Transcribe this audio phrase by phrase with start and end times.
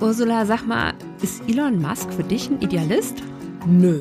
[0.00, 3.22] Ursula, sag mal, ist Elon Musk für dich ein Idealist?
[3.66, 4.00] Nö.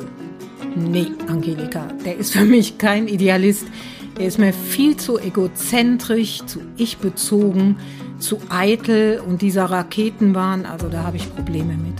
[0.75, 3.65] Nee, Angelika, der ist für mich kein Idealist.
[4.19, 7.77] Er ist mir viel zu egozentrisch, zu ich-bezogen,
[8.19, 11.99] zu eitel und dieser Raketenbahn, also da habe ich Probleme mit.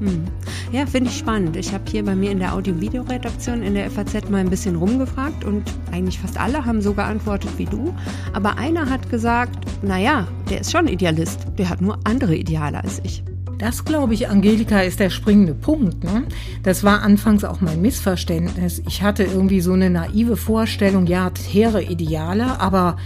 [0.00, 0.24] Hm.
[0.72, 1.54] Ja, finde ich spannend.
[1.56, 5.44] Ich habe hier bei mir in der Audio-Video-Redaktion in der FAZ mal ein bisschen rumgefragt
[5.44, 7.94] und eigentlich fast alle haben so geantwortet wie du.
[8.32, 13.02] Aber einer hat gesagt, naja, der ist schon Idealist, der hat nur andere Ideale als
[13.04, 13.22] ich.
[13.58, 16.04] Das, glaube ich, Angelika, ist der springende Punkt.
[16.04, 16.24] Ne?
[16.62, 18.82] Das war anfangs auch mein Missverständnis.
[18.88, 22.96] Ich hatte irgendwie so eine naive Vorstellung, ja, hehre Ideale, aber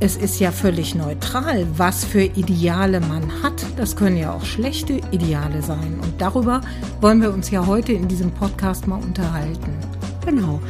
[0.00, 3.66] es ist ja völlig neutral, was für Ideale man hat.
[3.76, 5.98] Das können ja auch schlechte Ideale sein.
[6.00, 6.60] Und darüber
[7.00, 9.72] wollen wir uns ja heute in diesem Podcast mal unterhalten.
[10.24, 10.60] Genau.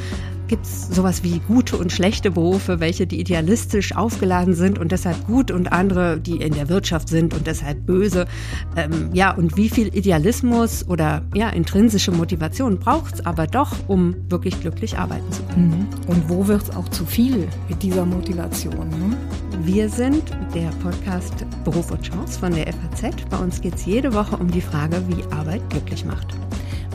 [0.48, 5.26] Gibt es sowas wie gute und schlechte Berufe, welche die idealistisch aufgeladen sind und deshalb
[5.26, 8.26] gut und andere, die in der Wirtschaft sind und deshalb böse?
[8.74, 14.16] Ähm, ja, und wie viel Idealismus oder ja, intrinsische Motivation braucht es aber doch, um
[14.30, 15.68] wirklich glücklich arbeiten zu können?
[15.68, 16.10] Mhm.
[16.10, 18.88] Und wo wird es auch zu viel mit dieser Motivation?
[18.88, 19.16] Ne?
[19.64, 20.22] Wir sind
[20.54, 23.16] der Podcast Beruf und Chance von der FAZ.
[23.28, 26.34] Bei uns geht es jede Woche um die Frage, wie Arbeit glücklich macht.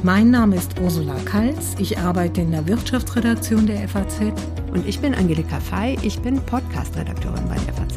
[0.06, 1.78] Mein Name ist Ursula Kals.
[1.80, 4.20] Ich arbeite in der Wirtschaftsredaktion der FAZ.
[4.74, 5.98] Und ich bin Angelika Fey.
[6.02, 7.96] Ich bin Podcast-Redakteurin bei der FAZ.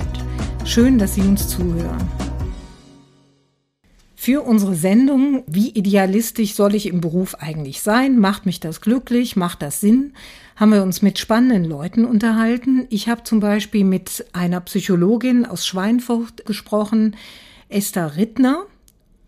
[0.65, 2.09] Schön, dass Sie uns zuhören.
[4.15, 8.21] Für unsere Sendung Wie idealistisch soll ich im Beruf eigentlich sein?
[8.21, 9.35] Macht mich das glücklich?
[9.35, 10.13] Macht das Sinn?
[10.55, 12.87] Haben wir uns mit spannenden Leuten unterhalten.
[12.89, 17.17] Ich habe zum Beispiel mit einer Psychologin aus Schweinfurt gesprochen,
[17.69, 18.67] Esther Rittner.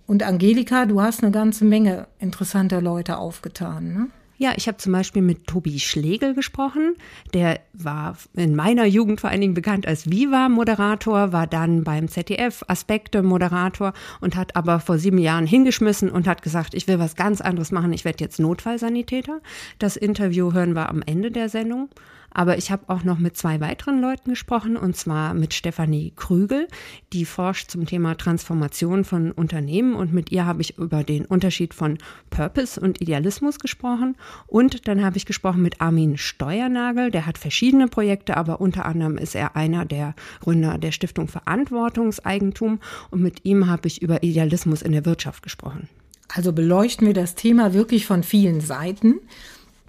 [0.08, 3.92] Und Angelika, du hast eine ganze Menge interessanter Leute aufgetan.
[3.92, 4.06] Ne?
[4.38, 6.94] Ja, ich habe zum Beispiel mit Tobi Schlegel gesprochen.
[7.34, 12.64] Der war in meiner Jugend vor allen Dingen bekannt als Viva-Moderator, war dann beim ZDF
[12.68, 13.92] Aspekte-Moderator
[14.22, 17.70] und hat aber vor sieben Jahren hingeschmissen und hat gesagt, ich will was ganz anderes
[17.70, 19.42] machen, ich werde jetzt Notfallsanitäter.
[19.78, 21.90] Das Interview hören wir am Ende der Sendung.
[22.30, 26.68] Aber ich habe auch noch mit zwei weiteren Leuten gesprochen, und zwar mit Stefanie Krügel,
[27.12, 29.94] die forscht zum Thema Transformation von Unternehmen.
[29.94, 31.98] Und mit ihr habe ich über den Unterschied von
[32.30, 34.16] Purpose und Idealismus gesprochen.
[34.46, 39.16] Und dann habe ich gesprochen mit Armin Steuernagel, der hat verschiedene Projekte, aber unter anderem
[39.18, 42.80] ist er einer der Gründer der Stiftung Verantwortungseigentum.
[43.10, 45.88] Und mit ihm habe ich über Idealismus in der Wirtschaft gesprochen.
[46.28, 49.20] Also beleuchten wir das Thema wirklich von vielen Seiten.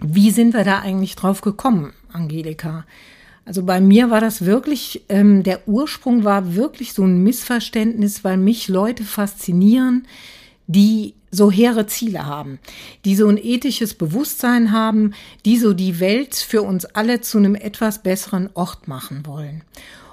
[0.00, 2.84] Wie sind wir da eigentlich drauf gekommen, Angelika?
[3.44, 8.36] Also bei mir war das wirklich, ähm, der Ursprung war wirklich so ein Missverständnis, weil
[8.36, 10.06] mich Leute faszinieren,
[10.66, 12.58] die so hehre Ziele haben,
[13.04, 17.54] die so ein ethisches Bewusstsein haben, die so die Welt für uns alle zu einem
[17.54, 19.62] etwas besseren Ort machen wollen.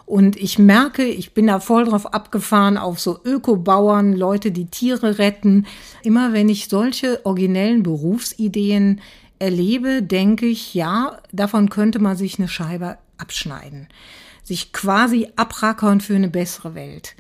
[0.06, 5.18] Und ich merke, ich bin da voll drauf abgefahren auf so Ökobauern, Leute, die Tiere
[5.18, 5.66] retten.
[6.02, 9.02] Immer wenn ich solche originellen Berufsideen
[9.40, 13.88] erlebe, denke ich, ja, davon könnte man sich eine Scheibe abschneiden.
[14.44, 17.16] Sich quasi abrackern für eine bessere Welt.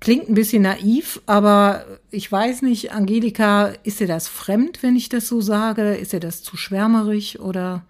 [0.00, 5.08] Klingt ein bisschen naiv, aber ich weiß nicht, Angelika, ist dir das fremd, wenn ich
[5.08, 5.94] das so sage?
[5.94, 7.84] Ist dir das zu schwärmerig oder?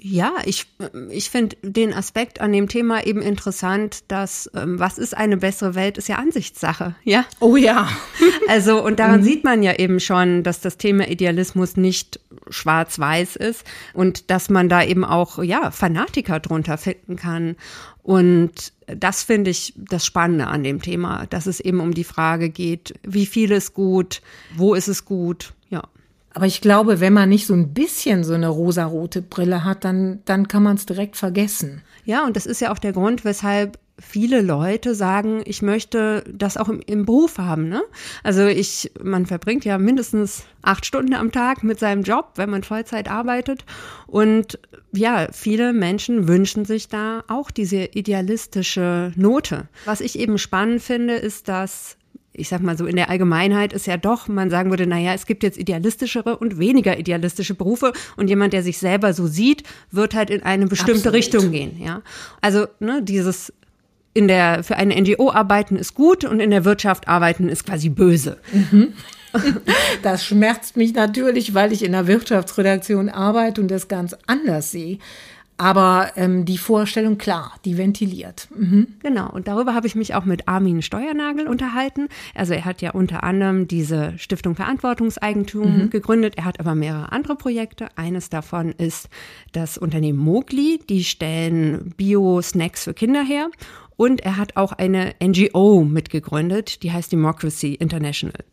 [0.00, 0.66] Ja, ich,
[1.10, 5.74] ich finde den Aspekt an dem Thema eben interessant, dass ähm, was ist eine bessere
[5.74, 7.24] Welt, ist ja Ansichtssache, ja?
[7.40, 7.88] Oh ja.
[8.48, 9.24] also, und daran mhm.
[9.24, 14.68] sieht man ja eben schon, dass das Thema Idealismus nicht schwarz-weiß ist und dass man
[14.68, 17.56] da eben auch, ja, Fanatiker drunter finden kann.
[18.04, 22.50] Und das finde ich das Spannende an dem Thema, dass es eben um die Frage
[22.50, 24.22] geht, wie viel ist gut,
[24.54, 25.54] wo ist es gut.
[26.38, 30.20] Aber ich glaube, wenn man nicht so ein bisschen so eine rosarote Brille hat, dann,
[30.24, 31.82] dann kann man es direkt vergessen.
[32.04, 36.56] Ja, und das ist ja auch der Grund, weshalb viele Leute sagen, ich möchte das
[36.56, 37.68] auch im, im, Beruf haben.
[37.68, 37.82] Ne?
[38.22, 42.62] Also ich, man verbringt ja mindestens acht Stunden am Tag mit seinem Job, wenn man
[42.62, 43.64] Vollzeit arbeitet.
[44.06, 44.60] Und
[44.92, 49.66] ja, viele Menschen wünschen sich da auch diese idealistische Note.
[49.86, 51.96] Was ich eben spannend finde, ist, dass
[52.38, 55.26] ich sag mal so, in der Allgemeinheit ist ja doch, man sagen würde, naja, es
[55.26, 60.14] gibt jetzt idealistischere und weniger idealistische Berufe und jemand, der sich selber so sieht, wird
[60.14, 61.14] halt in eine bestimmte Absolut.
[61.14, 62.02] Richtung gehen, ja.
[62.40, 63.52] Also, ne, dieses
[64.14, 67.88] in der, für eine NGO arbeiten ist gut und in der Wirtschaft arbeiten ist quasi
[67.88, 68.38] böse.
[68.52, 68.92] Mhm.
[70.02, 74.98] Das schmerzt mich natürlich, weil ich in der Wirtschaftsredaktion arbeite und das ganz anders sehe.
[75.58, 78.48] Aber ähm, die Vorstellung, klar, die ventiliert.
[78.56, 78.94] Mhm.
[79.02, 82.08] Genau, und darüber habe ich mich auch mit Armin Steuernagel unterhalten.
[82.34, 85.90] Also er hat ja unter anderem diese Stiftung Verantwortungseigentum mhm.
[85.90, 86.34] gegründet.
[86.36, 87.88] Er hat aber mehrere andere Projekte.
[87.96, 89.08] Eines davon ist
[89.50, 90.78] das Unternehmen Mogli.
[90.88, 93.50] Die stellen Bio-Snacks für Kinder her.
[93.96, 98.44] Und er hat auch eine NGO mitgegründet, die heißt Democracy International.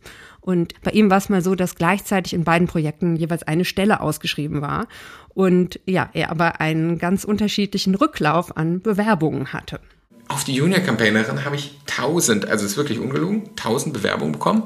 [0.46, 4.00] Und bei ihm war es mal so, dass gleichzeitig in beiden Projekten jeweils eine Stelle
[4.00, 4.88] ausgeschrieben war.
[5.34, 9.80] Und ja, er aber einen ganz unterschiedlichen Rücklauf an Bewerbungen hatte.
[10.28, 14.64] Auf die Junior-Campaignerin habe ich tausend, also es ist wirklich ungelogen, tausend Bewerbungen bekommen.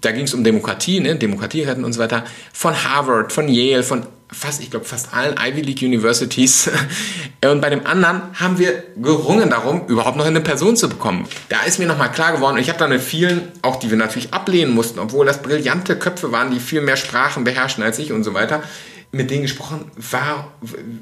[0.00, 2.24] Da ging es um Demokratie, ne, Demokratie retten und so weiter.
[2.52, 6.70] Von Harvard, von Yale, von fast, ich glaube, fast allen Ivy League Universities.
[7.44, 11.28] Und bei dem anderen haben wir gerungen darum, überhaupt noch eine Person zu bekommen.
[11.48, 14.32] Da ist mir nochmal klar geworden, ich habe da mit vielen, auch die wir natürlich
[14.32, 18.24] ablehnen mussten, obwohl das brillante Köpfe waren, die viel mehr Sprachen beherrschen als ich und
[18.24, 18.62] so weiter,
[19.10, 20.52] mit denen gesprochen, war,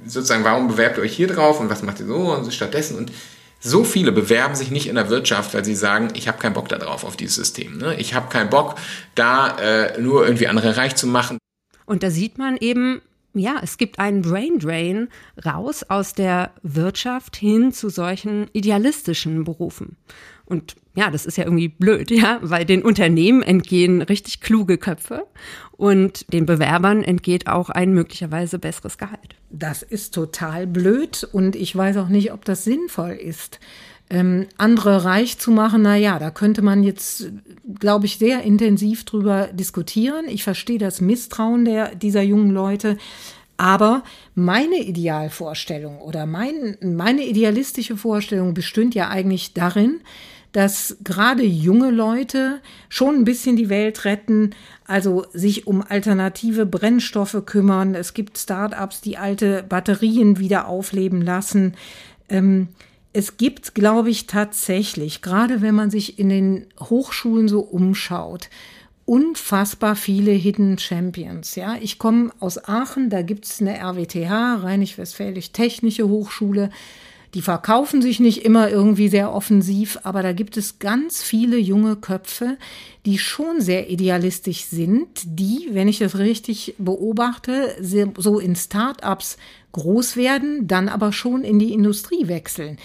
[0.06, 2.97] sozusagen, warum bewerbt ihr euch hier drauf und was macht ihr so und so stattdessen
[2.97, 3.12] und
[3.61, 6.69] so viele bewerben sich nicht in der Wirtschaft, weil sie sagen, ich habe keinen Bock
[6.71, 7.76] darauf, auf dieses System.
[7.76, 7.94] Ne?
[7.99, 8.76] Ich habe keinen Bock,
[9.15, 11.38] da äh, nur irgendwie andere reich zu machen.
[11.85, 13.03] Und da sieht man eben,
[13.35, 15.09] ja, es gibt einen Brain Drain
[15.44, 19.97] raus aus der Wirtschaft hin zu solchen idealistischen Berufen.
[20.44, 25.27] Und ja, das ist ja irgendwie blöd, ja, weil den Unternehmen entgehen richtig kluge Köpfe
[25.71, 29.37] und den Bewerbern entgeht auch ein möglicherweise besseres Gehalt.
[29.50, 33.61] Das ist total blöd und ich weiß auch nicht, ob das sinnvoll ist.
[34.12, 37.31] Ähm, andere reich zu machen, na ja, da könnte man jetzt,
[37.79, 40.27] glaube ich, sehr intensiv drüber diskutieren.
[40.29, 42.99] Ich verstehe das Misstrauen der, dieser jungen Leute.
[43.57, 44.03] Aber
[44.35, 50.01] meine Idealvorstellung oder mein, meine idealistische Vorstellung bestünde ja eigentlich darin,
[50.53, 54.51] dass gerade junge Leute schon ein bisschen die Welt retten,
[54.87, 57.95] also sich um alternative Brennstoffe kümmern.
[57.95, 61.75] Es gibt Start-ups, die alte Batterien wieder aufleben lassen.
[62.29, 62.69] Ähm,
[63.12, 68.49] es gibt, glaube ich, tatsächlich, gerade wenn man sich in den Hochschulen so umschaut,
[69.05, 71.57] unfassbar viele Hidden Champions.
[71.57, 76.71] Ja, ich komme aus Aachen, da gibt es eine RWTH, Rheinisch-Westfälisch Technische Hochschule.
[77.35, 81.97] Die verkaufen sich nicht immer irgendwie sehr offensiv, aber da gibt es ganz viele junge
[81.97, 82.59] Köpfe,
[83.06, 89.37] die schon sehr idealistisch sind, die, wenn ich das richtig beobachte, so in Start-ups
[89.73, 92.79] groß werden, dann aber schon in die Industrie wechseln.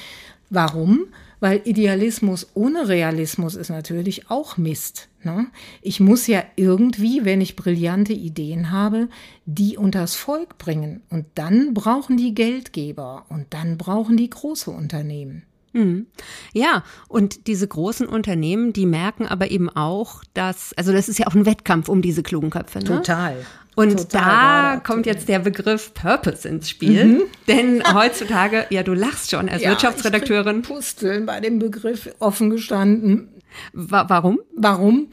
[0.51, 1.07] Warum?
[1.40, 5.10] Weil Idealismus ohne Realismus ist natürlich auch Mist.
[5.24, 5.48] Ne?
[5.82, 9.10] Ich muss ja irgendwie, wenn ich brillante Ideen habe,
[9.46, 11.02] die unters Volk bringen.
[11.10, 15.44] Und dann brauchen die Geldgeber und dann brauchen die große Unternehmen.
[15.76, 16.08] Mhm.
[16.54, 21.28] Ja, und diese großen Unternehmen, die merken aber eben auch, dass, also das ist ja
[21.28, 22.80] auch ein Wettkampf um diese klugen Köpfe.
[22.80, 22.86] Ne?
[22.86, 23.46] Total.
[23.75, 27.06] Und Total da kommt jetzt der Begriff Purpose ins Spiel.
[27.06, 27.22] Mhm.
[27.48, 30.62] Denn heutzutage, ja, du lachst schon als ja, Wirtschaftsredakteurin.
[30.62, 33.30] Ich Pusteln bei dem Begriff offen gestanden.
[33.74, 34.39] Wa warum?
[34.56, 35.07] Warum?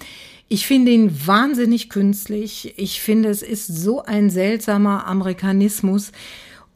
[0.48, 2.74] Ich finde ihn wahnsinnig künstlich.
[2.76, 6.12] Ich finde, es ist so ein seltsamer Amerikanismus.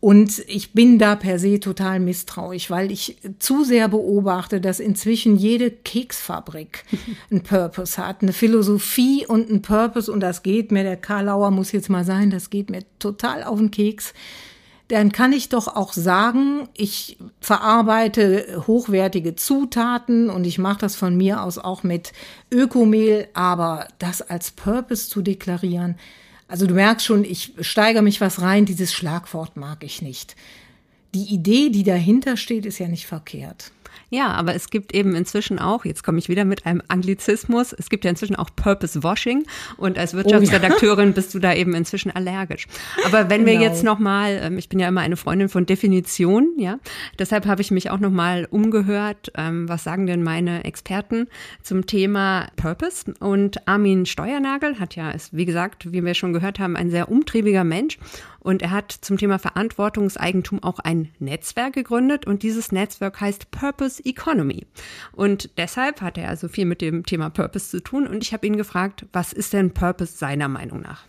[0.06, 5.34] Und ich bin da per se total misstrauisch, weil ich zu sehr beobachte, dass inzwischen
[5.34, 6.84] jede Keksfabrik
[7.32, 10.12] einen Purpose hat, eine Philosophie und einen Purpose.
[10.12, 13.58] Und das geht mir, der Karlauer muss jetzt mal sein, das geht mir total auf
[13.58, 14.14] den Keks.
[14.86, 21.16] Dann kann ich doch auch sagen, ich verarbeite hochwertige Zutaten und ich mache das von
[21.16, 22.12] mir aus auch mit
[22.52, 25.96] Ökomehl, aber das als Purpose zu deklarieren,
[26.48, 30.36] also du merkst schon, ich steigere mich was rein, dieses Schlagwort mag ich nicht.
[31.14, 33.72] Die Idee, die dahinter steht, ist ja nicht verkehrt.
[34.08, 37.90] Ja, aber es gibt eben inzwischen auch, jetzt komme ich wieder mit einem Anglizismus, es
[37.90, 39.44] gibt ja inzwischen auch Purpose Washing
[39.78, 41.14] und als Wirtschaftsredakteurin oh, ja.
[41.14, 42.68] bist du da eben inzwischen allergisch.
[43.04, 43.58] Aber wenn genau.
[43.58, 46.78] wir jetzt nochmal, ähm, ich bin ja immer eine Freundin von Definition, ja,
[47.18, 51.26] deshalb habe ich mich auch nochmal umgehört, ähm, was sagen denn meine Experten
[51.62, 56.60] zum Thema Purpose und Armin Steuernagel hat ja, ist wie gesagt, wie wir schon gehört
[56.60, 57.98] haben, ein sehr umtriebiger Mensch
[58.46, 64.00] und er hat zum Thema Verantwortungseigentum auch ein Netzwerk gegründet und dieses Netzwerk heißt Purpose
[64.04, 64.66] Economy.
[65.10, 68.46] Und deshalb hat er also viel mit dem Thema Purpose zu tun und ich habe
[68.46, 71.06] ihn gefragt, was ist denn Purpose seiner Meinung nach?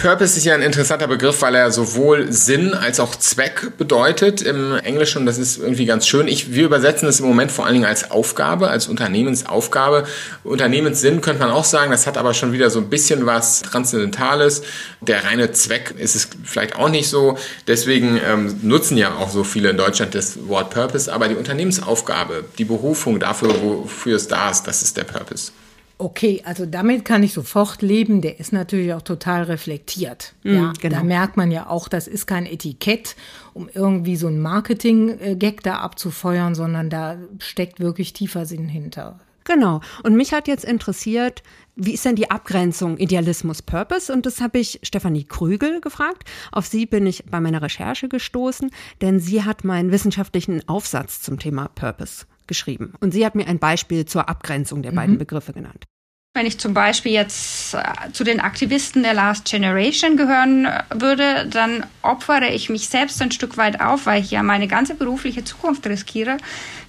[0.00, 4.74] Purpose ist ja ein interessanter Begriff, weil er sowohl Sinn als auch Zweck bedeutet im
[4.76, 5.26] Englischen.
[5.26, 6.26] Das ist irgendwie ganz schön.
[6.26, 10.04] Ich, wir übersetzen es im Moment vor allen Dingen als Aufgabe, als Unternehmensaufgabe.
[10.42, 11.90] Unternehmenssinn könnte man auch sagen.
[11.90, 14.62] Das hat aber schon wieder so ein bisschen was Transzendentales.
[15.02, 17.36] Der reine Zweck ist es vielleicht auch nicht so.
[17.66, 21.12] Deswegen ähm, nutzen ja auch so viele in Deutschland das Wort Purpose.
[21.12, 25.52] Aber die Unternehmensaufgabe, die Berufung dafür, wofür es da ist, das ist der Purpose.
[26.00, 28.22] Okay, also damit kann ich sofort leben.
[28.22, 30.32] Der ist natürlich auch total reflektiert.
[30.44, 30.96] Mm, ja, genau.
[30.96, 33.16] da merkt man ja auch, das ist kein Etikett,
[33.52, 39.20] um irgendwie so ein Marketing-Gag da abzufeuern, sondern da steckt wirklich tiefer Sinn hinter.
[39.44, 39.82] Genau.
[40.02, 41.42] Und mich hat jetzt interessiert,
[41.76, 44.10] wie ist denn die Abgrenzung Idealismus Purpose?
[44.10, 46.24] Und das habe ich Stefanie Krügel gefragt.
[46.50, 48.70] Auf sie bin ich bei meiner Recherche gestoßen,
[49.02, 52.92] denn sie hat meinen wissenschaftlichen Aufsatz zum Thema Purpose geschrieben.
[53.00, 55.86] Und sie hat mir ein Beispiel zur Abgrenzung der beiden Begriffe genannt.
[56.32, 61.46] Wenn ich zum Beispiel jetzt äh, zu den Aktivisten der Last Generation gehören äh, würde,
[61.50, 65.42] dann opfere ich mich selbst ein Stück weit auf, weil ich ja meine ganze berufliche
[65.42, 66.36] Zukunft riskiere,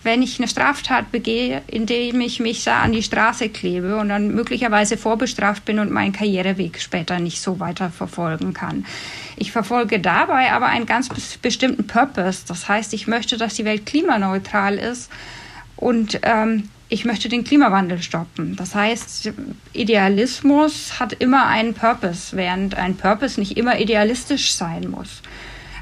[0.04, 4.36] wenn ich eine Straftat begehe, indem ich mich da an die Straße klebe und dann
[4.36, 8.86] möglicherweise vorbestraft bin und meinen Karriereweg später nicht so weiter verfolgen kann.
[9.38, 11.10] Ich verfolge dabei aber einen ganz
[11.42, 12.44] bestimmten Purpose.
[12.48, 15.10] Das heißt, ich möchte, dass die Welt klimaneutral ist
[15.82, 18.56] und ähm, ich möchte den Klimawandel stoppen.
[18.56, 19.32] Das heißt,
[19.74, 25.22] Idealismus hat immer einen Purpose, während ein Purpose nicht immer idealistisch sein muss.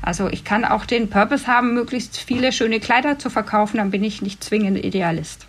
[0.02, 4.04] Also ich kann auch den Purpose haben, möglichst viele schöne Kleider zu verkaufen, dann bin
[4.04, 5.46] ich nicht zwingend Idealist.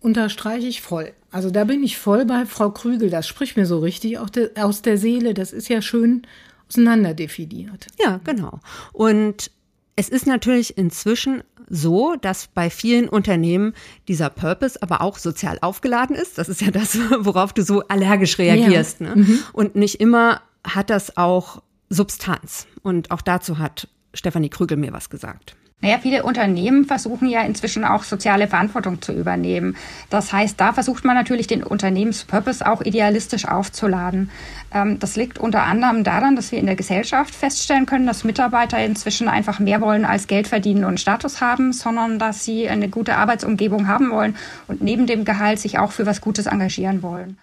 [0.00, 1.12] Unterstreiche ich voll.
[1.30, 3.10] Also da bin ich voll bei Frau Krügel.
[3.10, 5.34] Das spricht mir so richtig aus der Seele.
[5.34, 6.22] Das ist ja schön
[6.68, 7.86] auseinanderdefiniert.
[8.02, 8.60] Ja, genau.
[8.92, 9.50] Und
[9.96, 13.72] es ist natürlich inzwischen so, dass bei vielen Unternehmen
[14.06, 16.36] dieser Purpose aber auch sozial aufgeladen ist.
[16.36, 19.00] Das ist ja das, worauf du so allergisch reagierst.
[19.00, 19.14] Ja.
[19.14, 19.22] Ne?
[19.22, 19.38] Mhm.
[19.54, 22.66] Und nicht immer hat das auch Substanz.
[22.82, 25.56] Und auch dazu hat Stefanie Krügel mir was gesagt.
[25.82, 29.76] Naja, viele Unternehmen versuchen ja inzwischen auch soziale Verantwortung zu übernehmen.
[30.10, 34.30] Das heißt, da versucht man natürlich den Unternehmenspurpose auch idealistisch aufzuladen.
[34.72, 38.78] Ähm, das liegt unter anderem daran, dass wir in der Gesellschaft feststellen können, dass Mitarbeiter
[38.78, 43.16] inzwischen einfach mehr wollen als Geld verdienen und Status haben, sondern dass sie eine gute
[43.16, 44.36] Arbeitsumgebung haben wollen
[44.68, 47.38] und neben dem Gehalt sich auch für was Gutes engagieren wollen.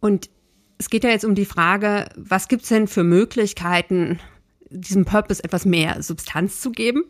[0.00, 0.28] Und
[0.78, 4.18] es geht ja jetzt um die Frage, was gibt's denn für Möglichkeiten,
[4.70, 7.04] diesem Purpose etwas mehr Substanz zu geben.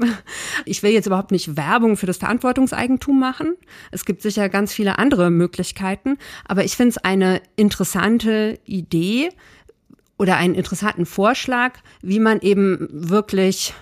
[0.64, 3.56] Ich will jetzt überhaupt nicht Werbung für das Verantwortungseigentum machen.
[3.90, 9.30] Es gibt sicher ganz viele andere Möglichkeiten, aber ich finde es eine interessante Idee
[10.18, 13.74] oder einen interessanten Vorschlag, wie man eben wirklich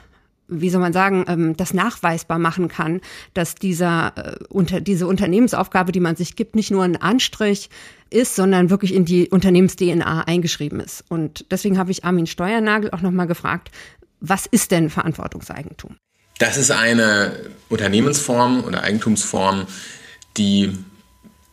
[0.49, 3.01] wie soll man sagen, ähm, das nachweisbar machen kann,
[3.33, 7.71] dass dieser, äh, diese Unternehmensaufgabe, die man sich gibt, nicht nur ein Anstrich
[8.11, 11.05] ist, sondern wirklich in die Unternehmens-DNA eingeschrieben ist.
[11.09, 13.71] Und deswegen habe ich Armin Steuernagel auch nochmal gefragt,
[14.21, 15.97] was ist denn Verantwortungseigentum?
[16.39, 17.33] Das ist eine
[17.69, 19.67] Unternehmensform oder Eigentumsform,
[20.37, 20.77] die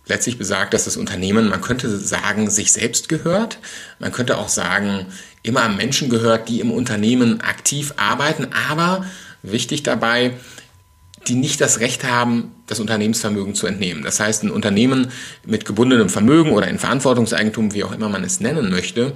[0.05, 3.59] letztlich besagt, dass das Unternehmen, man könnte sagen, sich selbst gehört.
[3.99, 5.05] Man könnte auch sagen,
[5.43, 9.05] immer Menschen gehört, die im Unternehmen aktiv arbeiten, aber
[9.41, 10.33] wichtig dabei,
[11.27, 14.03] die nicht das Recht haben, das Unternehmensvermögen zu entnehmen.
[14.03, 15.11] Das heißt, ein Unternehmen
[15.45, 19.13] mit gebundenem Vermögen oder in Verantwortungseigentum, wie auch immer man es nennen möchte,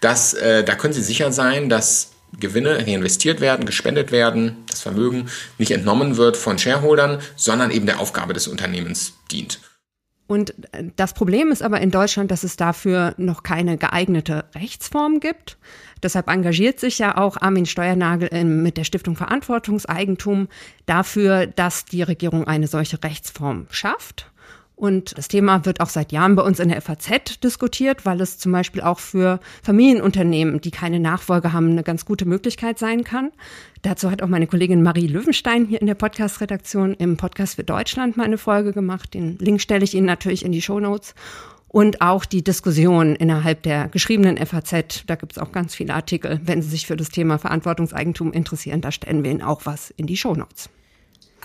[0.00, 5.28] das, äh, da können Sie sicher sein, dass Gewinne reinvestiert werden, gespendet werden, das Vermögen
[5.58, 9.60] nicht entnommen wird von Shareholdern, sondern eben der Aufgabe des Unternehmens dient.
[10.26, 10.54] Und
[10.96, 15.58] das Problem ist aber in Deutschland, dass es dafür noch keine geeignete Rechtsform gibt.
[16.02, 20.48] Deshalb engagiert sich ja auch Armin Steuernagel mit der Stiftung Verantwortungseigentum
[20.86, 24.30] dafür, dass die Regierung eine solche Rechtsform schafft.
[24.76, 28.38] Und das Thema wird auch seit Jahren bei uns in der FAZ diskutiert, weil es
[28.38, 33.30] zum Beispiel auch für Familienunternehmen, die keine Nachfolge haben, eine ganz gute Möglichkeit sein kann.
[33.82, 38.16] Dazu hat auch meine Kollegin Marie Löwenstein hier in der Podcast-Redaktion im Podcast für Deutschland
[38.16, 39.14] mal eine Folge gemacht.
[39.14, 41.14] Den Link stelle ich Ihnen natürlich in die Show Notes.
[41.68, 46.40] Und auch die Diskussion innerhalb der geschriebenen FAZ, da gibt es auch ganz viele Artikel.
[46.44, 50.06] Wenn Sie sich für das Thema Verantwortungseigentum interessieren, da stellen wir Ihnen auch was in
[50.06, 50.68] die Show Notes.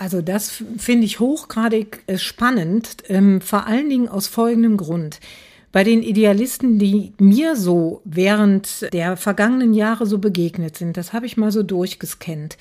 [0.00, 5.20] Also das finde ich hochgradig äh, spannend, ähm, vor allen Dingen aus folgendem Grund.
[5.72, 11.26] Bei den Idealisten, die mir so während der vergangenen Jahre so begegnet sind, das habe
[11.26, 12.56] ich mal so durchgescannt,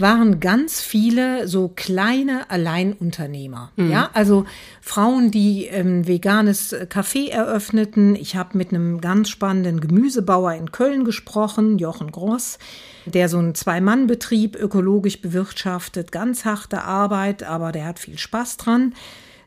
[0.00, 3.72] waren ganz viele so kleine Alleinunternehmer.
[3.76, 3.90] Mhm.
[3.90, 4.44] Ja, also
[4.80, 8.14] Frauen, die ähm, veganes Café eröffneten.
[8.16, 12.58] Ich habe mit einem ganz spannenden Gemüsebauer in Köln gesprochen, Jochen Gross
[13.06, 18.94] der so einen Zwei-Mann-Betrieb ökologisch bewirtschaftet, ganz harte Arbeit, aber der hat viel Spaß dran.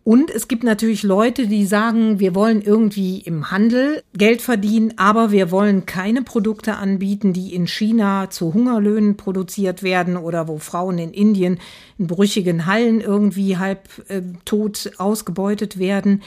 [0.03, 5.31] Und es gibt natürlich Leute, die sagen, wir wollen irgendwie im Handel Geld verdienen, aber
[5.31, 10.99] wir wollen keine Produkte anbieten, die in China zu Hungerlöhnen produziert werden oder wo Frauen
[10.99, 11.57] in Indien
[11.97, 16.21] in brüchigen Hallen irgendwie halb äh, tot ausgebeutet werden.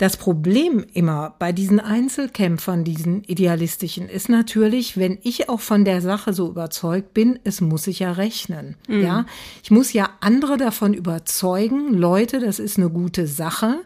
[0.00, 6.00] Das Problem immer bei diesen Einzelkämpfern, diesen idealistischen, ist natürlich, wenn ich auch von der
[6.00, 8.76] Sache so überzeugt bin, es muss sich ja rechnen.
[8.88, 9.02] Mhm.
[9.02, 9.26] Ja,
[9.62, 13.82] ich muss ja andere davon überzeugen, Leute, das ist eine gute Sache.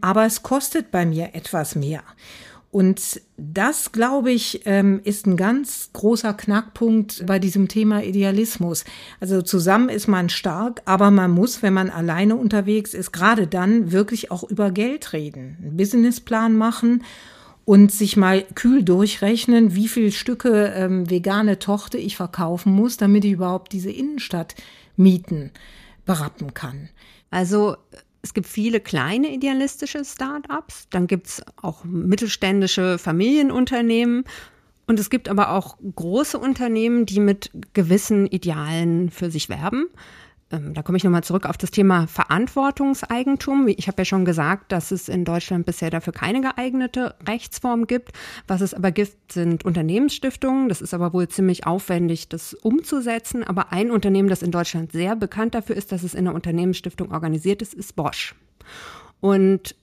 [0.00, 2.02] aber es kostet bei mir etwas mehr.
[2.70, 8.84] Und das, glaube ich, ähm, ist ein ganz großer Knackpunkt bei diesem Thema Idealismus.
[9.20, 13.90] Also zusammen ist man stark, aber man muss, wenn man alleine unterwegs ist, gerade dann
[13.90, 17.04] wirklich auch über Geld reden, einen Businessplan machen
[17.64, 23.24] und sich mal kühl durchrechnen, wie viel Stücke ähm, vegane Tochter ich verkaufen muss, damit
[23.24, 25.52] ich überhaupt diese Innenstadtmieten
[26.04, 26.90] berappen kann.
[27.30, 27.76] Also
[28.28, 34.24] es gibt viele kleine idealistische Start-ups, dann gibt es auch mittelständische Familienunternehmen.
[34.86, 39.86] Und es gibt aber auch große Unternehmen, die mit gewissen Idealen für sich werben
[40.50, 43.68] da komme ich nochmal zurück auf das Thema Verantwortungseigentum.
[43.68, 48.12] Ich habe ja schon gesagt, dass es in Deutschland bisher dafür keine geeignete Rechtsform gibt.
[48.46, 50.70] Was es aber gibt, sind Unternehmensstiftungen.
[50.70, 53.44] Das ist aber wohl ziemlich aufwendig, das umzusetzen.
[53.44, 57.12] Aber ein Unternehmen, das in Deutschland sehr bekannt dafür ist, dass es in einer Unternehmensstiftung
[57.12, 58.34] organisiert ist, ist Bosch.
[59.20, 59.74] Und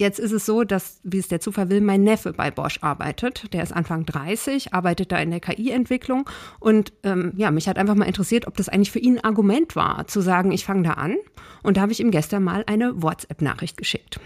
[0.00, 3.52] Jetzt ist es so, dass, wie es der Zufall will, mein Neffe bei Bosch arbeitet.
[3.52, 6.26] Der ist Anfang 30, arbeitet da in der KI-Entwicklung.
[6.58, 9.76] Und ähm, ja, mich hat einfach mal interessiert, ob das eigentlich für ihn ein Argument
[9.76, 11.16] war, zu sagen, ich fange da an.
[11.62, 14.18] Und da habe ich ihm gestern mal eine WhatsApp-Nachricht geschickt.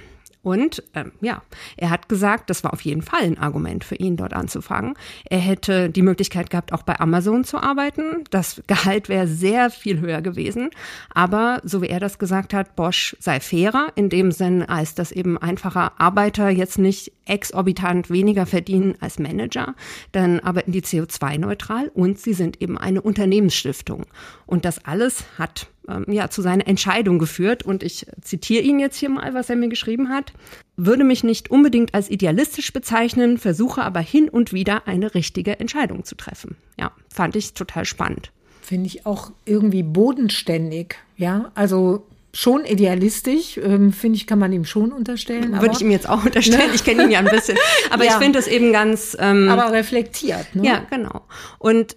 [0.45, 1.43] Und ähm, ja,
[1.79, 4.95] er hat gesagt, das war auf jeden Fall ein Argument für ihn, dort anzufangen.
[5.25, 8.25] Er hätte die Möglichkeit gehabt, auch bei Amazon zu arbeiten.
[8.31, 10.69] Das Gehalt wäre sehr viel höher gewesen.
[11.15, 15.13] Aber so wie er das gesagt hat, Bosch sei fairer, in dem Sinn, als dass
[15.13, 19.75] eben einfacher Arbeiter jetzt nicht exorbitant weniger verdienen als Manager.
[20.13, 24.05] Dann arbeiten die CO2-neutral und sie sind eben eine Unternehmensstiftung.
[24.45, 27.63] Und das alles hat ähm, ja, zu seiner Entscheidung geführt.
[27.63, 30.33] Und ich zitiere ihn jetzt hier mal, was er mir geschrieben hat.
[30.77, 36.05] Würde mich nicht unbedingt als idealistisch bezeichnen, versuche aber hin und wieder eine richtige Entscheidung
[36.05, 36.57] zu treffen.
[36.79, 38.33] Ja, fand ich total spannend.
[38.63, 40.97] Finde ich auch irgendwie bodenständig.
[41.17, 45.53] Ja, also schon idealistisch, ähm, finde ich, kann man ihm schon unterstellen.
[45.61, 46.69] Würde ich ihm jetzt auch unterstellen.
[46.69, 46.75] Ne?
[46.75, 47.57] Ich kenne ihn ja ein bisschen.
[47.91, 48.13] Aber ja.
[48.13, 49.17] ich finde es eben ganz.
[49.21, 50.55] Ähm, aber reflektiert.
[50.55, 50.67] Ne?
[50.67, 51.23] Ja, genau.
[51.59, 51.97] Und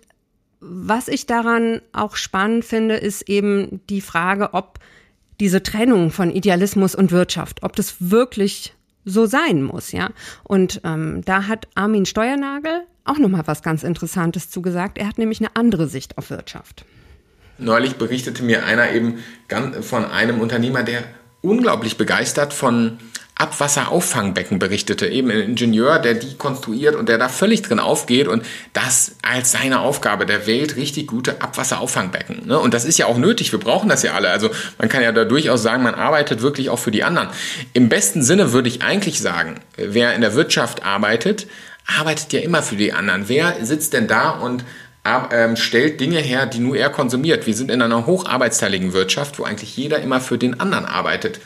[0.59, 4.79] was ich daran auch spannend finde, ist eben die Frage, ob
[5.39, 8.73] diese Trennung von Idealismus und Wirtschaft, ob das wirklich
[9.05, 10.09] so sein muss, ja.
[10.43, 14.97] Und ähm, da hat Armin Steuernagel auch noch mal was ganz Interessantes zugesagt.
[14.97, 16.85] Er hat nämlich eine andere Sicht auf Wirtschaft.
[17.57, 19.19] Neulich berichtete mir einer eben
[19.81, 21.03] von einem Unternehmer, der
[21.47, 22.99] unglaublich begeistert von
[23.39, 25.07] Abwasserauffangbecken berichtete.
[25.07, 29.51] Eben ein Ingenieur, der die konstruiert und der da völlig drin aufgeht und das als
[29.51, 32.47] seine Aufgabe der Welt richtig gute Abwasserauffangbecken.
[32.47, 32.57] Ne?
[32.60, 33.51] Und das ist ja auch nötig.
[33.51, 34.29] Wir brauchen das ja alle.
[34.29, 37.29] Also man kann ja da durchaus sagen, man arbeitet wirklich auch für die anderen.
[37.73, 41.45] Im besten Sinne würde ich eigentlich sagen, wer in der Wirtschaft arbeitet,
[41.86, 43.29] arbeitet ja immer für die anderen.
[43.29, 44.65] Wer sitzt denn da und
[45.56, 47.46] stellt Dinge her, die nur er konsumiert.
[47.48, 51.39] Wir sind in einer hocharbeitsteiligen Wirtschaft, wo eigentlich jeder immer für den anderen arbeitet.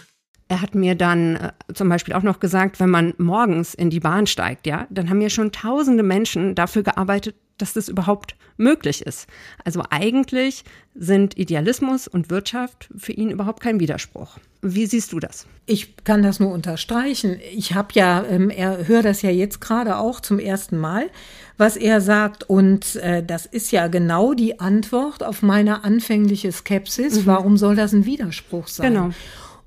[0.51, 4.01] Er hat mir dann äh, zum Beispiel auch noch gesagt, wenn man morgens in die
[4.01, 9.01] Bahn steigt, ja, dann haben ja schon tausende Menschen dafür gearbeitet, dass das überhaupt möglich
[9.01, 9.27] ist.
[9.63, 14.39] Also eigentlich sind Idealismus und Wirtschaft für ihn überhaupt kein Widerspruch.
[14.61, 15.47] Wie siehst du das?
[15.67, 17.39] Ich kann das nur unterstreichen.
[17.55, 21.09] Ich habe ja, ähm, er höre das ja jetzt gerade auch zum ersten Mal,
[21.57, 22.43] was er sagt.
[22.49, 27.21] Und äh, das ist ja genau die Antwort auf meine anfängliche Skepsis.
[27.21, 27.25] Mhm.
[27.25, 28.93] Warum soll das ein Widerspruch sein?
[28.93, 29.11] Genau.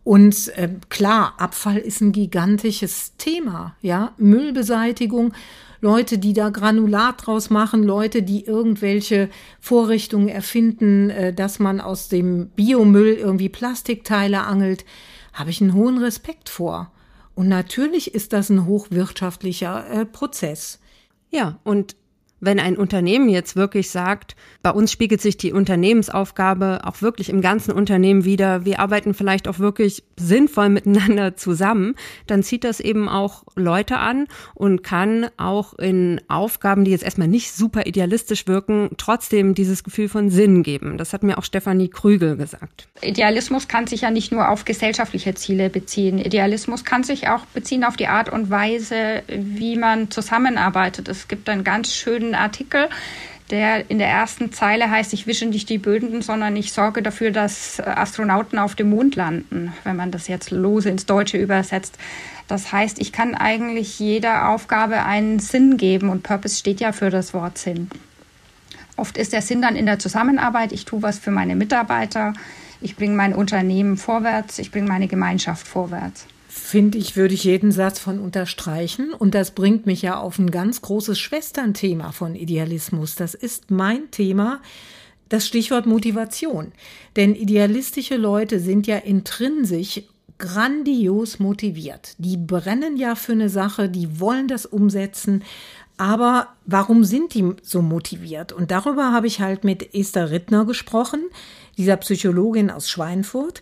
[0.05, 4.13] Und äh, klar, Abfall ist ein gigantisches Thema, ja.
[4.19, 5.33] Müllbeseitigung,
[5.81, 12.09] Leute, die da Granulat draus machen, Leute, die irgendwelche Vorrichtungen erfinden, äh, dass man aus
[12.09, 14.85] dem Biomüll irgendwie Plastikteile angelt,
[15.33, 16.93] habe ich einen hohen Respekt vor.
[17.35, 20.81] Und natürlich ist das ein hochwirtschaftlicher äh, Prozess.
[21.31, 21.97] Ja, und
[22.45, 27.41] wenn ein Unternehmen jetzt wirklich sagt, bei uns spiegelt sich die Unternehmensaufgabe auch wirklich im
[27.41, 31.95] ganzen Unternehmen wieder, wir arbeiten vielleicht auch wirklich sinnvoll miteinander zusammen,
[32.27, 37.29] dann zieht das eben auch Leute an und kann auch in Aufgaben, die jetzt erstmal
[37.29, 40.99] nicht super idealistisch wirken, trotzdem dieses Gefühl von Sinn geben.
[40.99, 42.89] Das hat mir auch Stefanie Krügel gesagt.
[43.03, 46.19] Idealismus kann sich ja nicht nur auf gesellschaftliche Ziele beziehen.
[46.19, 51.09] Idealismus kann sich auch beziehen auf die Art und Weise, wie man zusammenarbeitet.
[51.09, 52.89] Es gibt einen ganz schönen Artikel,
[53.51, 57.31] der in der ersten Zeile heißt, ich wische nicht die Böden, sondern ich sorge dafür,
[57.31, 61.99] dass Astronauten auf dem Mond landen, wenn man das jetzt lose ins Deutsche übersetzt.
[62.49, 67.11] Das heißt, ich kann eigentlich jeder Aufgabe einen Sinn geben und Purpose steht ja für
[67.11, 67.91] das Wort Sinn.
[68.97, 72.33] Oft ist der Sinn dann in der Zusammenarbeit, ich tue was für meine Mitarbeiter,
[72.81, 77.73] ich bringe mein Unternehmen vorwärts, ich bringe meine Gemeinschaft vorwärts finde ich, würde ich jeden
[77.73, 79.13] Satz von unterstreichen.
[79.13, 83.17] Und das bringt mich ja auf ein ganz großes Schwesternthema von Idealismus.
[83.17, 84.63] Das ist mein Thema,
[85.29, 86.71] das Stichwort Motivation.
[87.17, 90.03] Denn idealistische Leute sind ja intrinsisch
[90.39, 92.15] grandios motiviert.
[92.19, 95.43] Die brennen ja für eine Sache, die wollen das umsetzen.
[95.97, 98.53] Aber warum sind die so motiviert?
[98.53, 101.25] Und darüber habe ich halt mit Esther Rittner gesprochen,
[101.77, 103.61] dieser Psychologin aus Schweinfurt.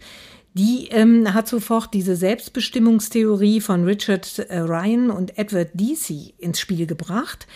[0.55, 6.87] Die ähm, hat sofort diese Selbstbestimmungstheorie von Richard äh, Ryan und Edward Deasy ins Spiel
[6.87, 7.47] gebracht.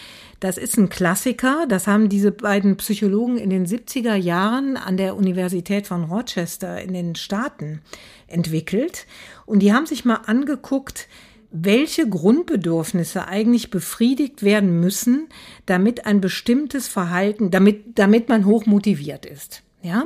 [0.40, 1.66] Das ist ein Klassiker.
[1.68, 6.94] Das haben diese beiden Psychologen in den 70er Jahren an der Universität von Rochester in
[6.94, 7.82] den Staaten
[8.28, 9.06] entwickelt.
[9.44, 11.06] Und die haben sich mal angeguckt,
[11.50, 15.28] welche Grundbedürfnisse eigentlich befriedigt werden müssen,
[15.66, 19.62] damit ein bestimmtes Verhalten, damit, damit man hoch motiviert ist.
[19.82, 20.04] Ja?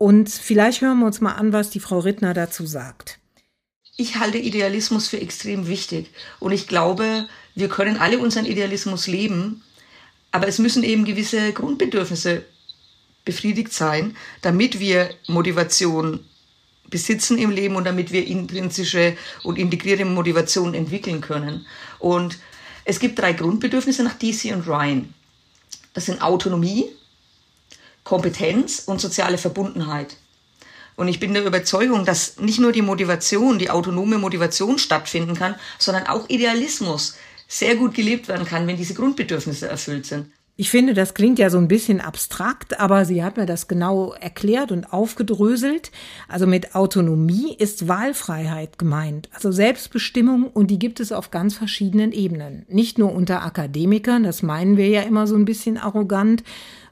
[0.00, 3.18] Und vielleicht hören wir uns mal an, was die Frau Rittner dazu sagt.
[3.98, 6.10] Ich halte Idealismus für extrem wichtig.
[6.38, 9.62] Und ich glaube, wir können alle unseren Idealismus leben,
[10.30, 12.46] aber es müssen eben gewisse Grundbedürfnisse
[13.26, 16.20] befriedigt sein, damit wir Motivation
[16.88, 21.66] besitzen im Leben und damit wir intrinsische und integrierte Motivation entwickeln können.
[21.98, 22.38] Und
[22.86, 25.12] es gibt drei Grundbedürfnisse nach DC und Ryan.
[25.92, 26.90] Das sind Autonomie,
[28.04, 30.16] Kompetenz und soziale Verbundenheit.
[30.96, 35.54] Und ich bin der Überzeugung, dass nicht nur die Motivation, die autonome Motivation stattfinden kann,
[35.78, 37.16] sondern auch Idealismus
[37.48, 40.26] sehr gut gelebt werden kann, wenn diese Grundbedürfnisse erfüllt sind.
[40.60, 44.12] Ich finde, das klingt ja so ein bisschen abstrakt, aber sie hat mir das genau
[44.12, 45.90] erklärt und aufgedröselt.
[46.28, 52.12] Also mit Autonomie ist Wahlfreiheit gemeint, also Selbstbestimmung und die gibt es auf ganz verschiedenen
[52.12, 52.66] Ebenen.
[52.68, 56.44] Nicht nur unter Akademikern, das meinen wir ja immer so ein bisschen arrogant,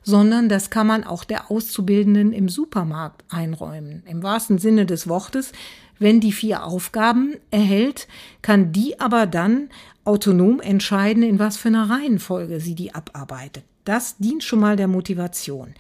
[0.09, 4.03] sondern das kann man auch der Auszubildenden im Supermarkt einräumen.
[4.07, 5.53] Im wahrsten Sinne des Wortes,
[5.99, 8.09] wenn die vier Aufgaben erhält,
[8.41, 9.69] kann die aber dann
[10.05, 13.65] autonom entscheiden, in was für einer Reihenfolge sie die abarbeitet.
[13.85, 15.75] Das dient schon mal der Motivation.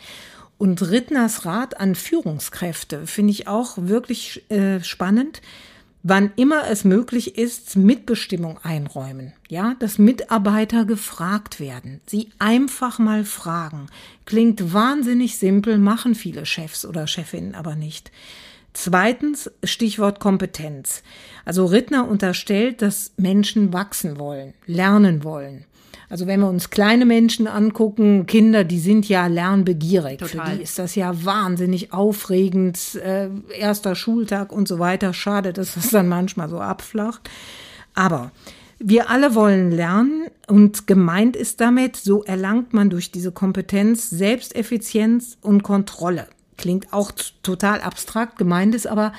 [0.58, 5.40] Und Rittners Rat an Führungskräfte finde ich auch wirklich äh, spannend.
[6.10, 9.34] Wann immer es möglich ist, Mitbestimmung einräumen.
[9.50, 12.00] Ja, dass Mitarbeiter gefragt werden.
[12.06, 13.88] Sie einfach mal fragen.
[14.24, 18.10] Klingt wahnsinnig simpel, machen viele Chefs oder Chefinnen aber nicht.
[18.72, 21.02] Zweitens, Stichwort Kompetenz.
[21.44, 25.66] Also Rittner unterstellt, dass Menschen wachsen wollen, lernen wollen.
[26.10, 30.18] Also wenn wir uns kleine Menschen angucken, Kinder, die sind ja lernbegierig.
[30.18, 30.46] Total.
[30.46, 32.94] Für die ist das ja wahnsinnig aufregend.
[32.94, 35.12] Äh, erster Schultag und so weiter.
[35.12, 37.28] Schade, dass das dann manchmal so abflacht.
[37.94, 38.32] Aber
[38.78, 45.36] wir alle wollen lernen und gemeint ist damit, so erlangt man durch diese Kompetenz Selbsteffizienz
[45.42, 46.28] und Kontrolle.
[46.56, 49.12] Klingt auch total abstrakt, gemeint ist aber,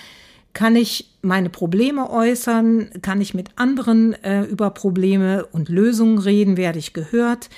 [0.54, 6.58] kann ich meine Probleme äußern, kann ich mit anderen äh, über Probleme und Lösungen reden,
[6.58, 7.50] werde ich gehört,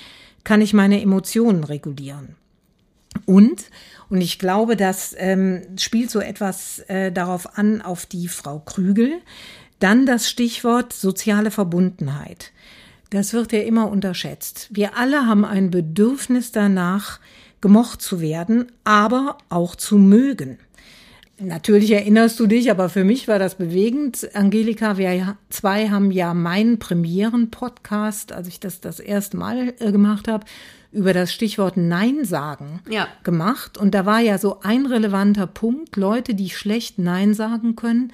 [0.44, 2.36] kann ich meine Emotionen regulieren.
[3.26, 3.64] Und,
[4.08, 9.20] und ich glaube, das ähm, spielt so etwas äh, darauf an, auf die Frau Krügel,
[9.78, 12.52] dann das Stichwort soziale Verbundenheit.
[13.10, 14.68] Das wird ja immer unterschätzt.
[14.70, 17.20] Wir alle haben ein Bedürfnis danach,
[17.60, 20.58] gemocht zu werden, aber auch zu mögen.
[21.42, 24.28] Natürlich erinnerst du dich, aber für mich war das bewegend.
[24.34, 30.28] Angelika, wir zwei haben ja meinen Premieren-Podcast, als ich das das erste Mal äh, gemacht
[30.28, 30.46] habe,
[30.92, 33.08] über das Stichwort Nein sagen ja.
[33.24, 33.76] gemacht.
[33.76, 38.12] Und da war ja so ein relevanter Punkt, Leute, die schlecht Nein sagen können,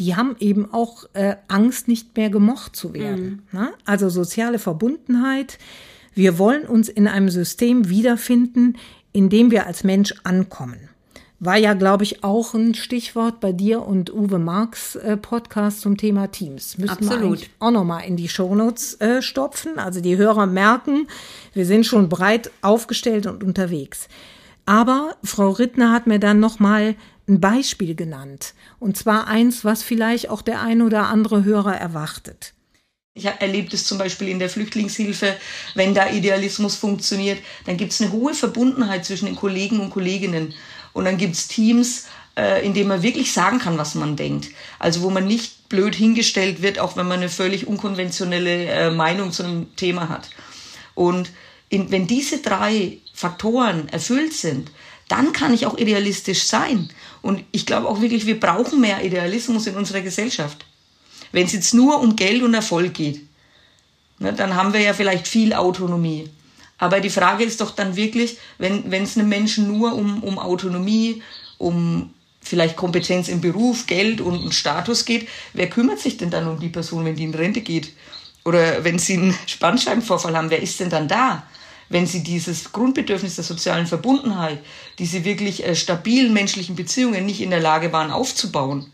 [0.00, 3.44] die haben eben auch äh, Angst, nicht mehr gemocht zu werden.
[3.52, 3.58] Mhm.
[3.60, 3.72] Ne?
[3.84, 5.58] Also soziale Verbundenheit,
[6.14, 8.76] wir wollen uns in einem System wiederfinden,
[9.12, 10.88] in dem wir als Mensch ankommen.
[11.44, 15.98] War ja, glaube ich, auch ein Stichwort bei dir und Uwe Marks äh, Podcast zum
[15.98, 16.78] Thema Teams.
[16.78, 17.42] Müssen Absolut.
[17.42, 19.78] wir auch nochmal in die Shownotes äh, stopfen.
[19.78, 21.06] Also die Hörer merken,
[21.52, 24.08] wir sind schon breit aufgestellt und unterwegs.
[24.64, 26.94] Aber Frau Rittner hat mir dann nochmal
[27.28, 28.54] ein Beispiel genannt.
[28.78, 32.54] Und zwar eins, was vielleicht auch der ein oder andere Hörer erwartet.
[33.16, 35.36] Ich erlebe das zum Beispiel in der Flüchtlingshilfe,
[35.74, 40.54] wenn da Idealismus funktioniert, dann gibt es eine hohe Verbundenheit zwischen den Kollegen und Kolleginnen.
[40.94, 44.48] Und dann gibt es Teams, äh, in denen man wirklich sagen kann, was man denkt.
[44.78, 49.32] Also wo man nicht blöd hingestellt wird, auch wenn man eine völlig unkonventionelle äh, Meinung
[49.32, 50.30] zu einem Thema hat.
[50.94, 51.30] Und
[51.68, 54.70] in, wenn diese drei Faktoren erfüllt sind,
[55.08, 56.88] dann kann ich auch idealistisch sein.
[57.22, 60.64] Und ich glaube auch wirklich, wir brauchen mehr Idealismus in unserer Gesellschaft.
[61.32, 63.20] Wenn es jetzt nur um Geld und Erfolg geht,
[64.18, 66.30] ne, dann haben wir ja vielleicht viel Autonomie.
[66.78, 71.22] Aber die Frage ist doch dann wirklich, wenn es einem Menschen nur um, um Autonomie,
[71.58, 72.10] um
[72.40, 76.60] vielleicht Kompetenz im Beruf, Geld und, und Status geht, wer kümmert sich denn dann um
[76.60, 77.92] die Person, wenn die in Rente geht?
[78.44, 81.46] Oder wenn sie einen Spannscheibenvorfall haben, wer ist denn dann da?
[81.88, 84.58] Wenn sie dieses Grundbedürfnis der sozialen Verbundenheit,
[84.98, 88.92] diese wirklich äh, stabilen menschlichen Beziehungen nicht in der Lage waren aufzubauen,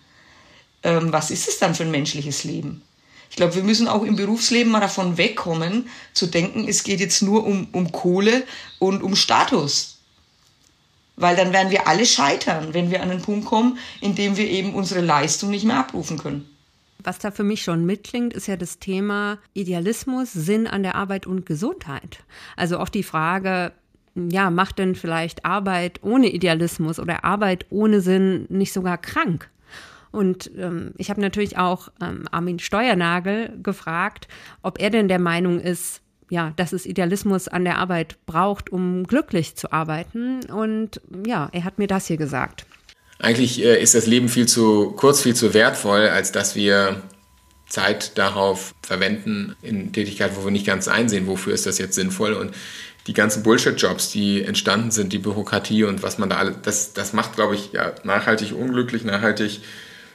[0.83, 2.83] ähm, was ist es dann für ein menschliches Leben?
[3.31, 7.23] Ich glaube, wir müssen auch im Berufsleben mal davon wegkommen, zu denken, es geht jetzt
[7.23, 8.43] nur um, um Kohle
[8.81, 9.99] und um Status.
[11.17, 14.49] Weil dann werden wir alle scheitern, wenn wir an einen Punkt kommen, in dem wir
[14.49, 16.49] eben unsere Leistung nicht mehr abrufen können.
[17.03, 21.27] Was da für mich schon mitklingt, ist ja das Thema Idealismus, Sinn an der Arbeit
[21.27, 22.19] und Gesundheit.
[22.57, 23.73] Also auch die Frage,
[24.15, 29.49] ja, macht denn vielleicht Arbeit ohne Idealismus oder Arbeit ohne Sinn nicht sogar krank?
[30.13, 34.29] Und ähm, ich habe natürlich auch ähm, Armin Steuernagel gefragt,
[34.63, 39.05] ob er denn der Meinung ist, ja, dass es Idealismus an der Arbeit braucht, um
[39.05, 40.45] glücklich zu arbeiten.
[40.47, 42.67] Und ja, er hat mir das hier gesagt.
[43.19, 47.03] Eigentlich äh, ist das Leben viel zu kurz, viel zu wertvoll, als dass wir
[47.69, 52.33] Zeit darauf verwenden in Tätigkeiten, wo wir nicht ganz einsehen, wofür ist das jetzt sinnvoll.
[52.33, 52.55] Und
[53.07, 57.13] die ganzen Bullshit-Jobs, die entstanden sind, die Bürokratie und was man da alles, das, das
[57.13, 59.61] macht, glaube ich, ja, nachhaltig unglücklich, nachhaltig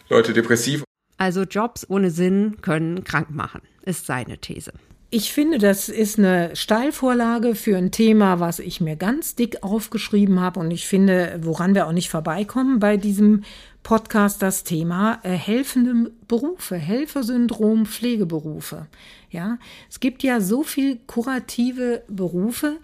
[0.09, 0.83] Leute depressiv.
[1.17, 4.73] Also Jobs ohne Sinn können krank machen, ist seine These.
[5.11, 10.41] Ich finde, das ist eine Steilvorlage für ein Thema, was ich mir ganz dick aufgeschrieben
[10.41, 10.59] habe.
[10.59, 13.43] Und ich finde, woran wir auch nicht vorbeikommen bei diesem
[13.81, 18.87] Podcast, das Thema äh, helfende Berufe, Helfersyndrom, Pflegeberufe.
[19.29, 22.77] Ja, es gibt ja so viel kurative Berufe,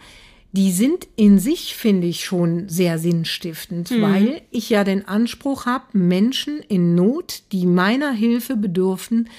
[0.53, 4.01] die sind in sich, finde ich, schon sehr sinnstiftend, mhm.
[4.01, 9.29] weil ich ja den Anspruch habe, Menschen in Not, die meiner Hilfe bedürfen,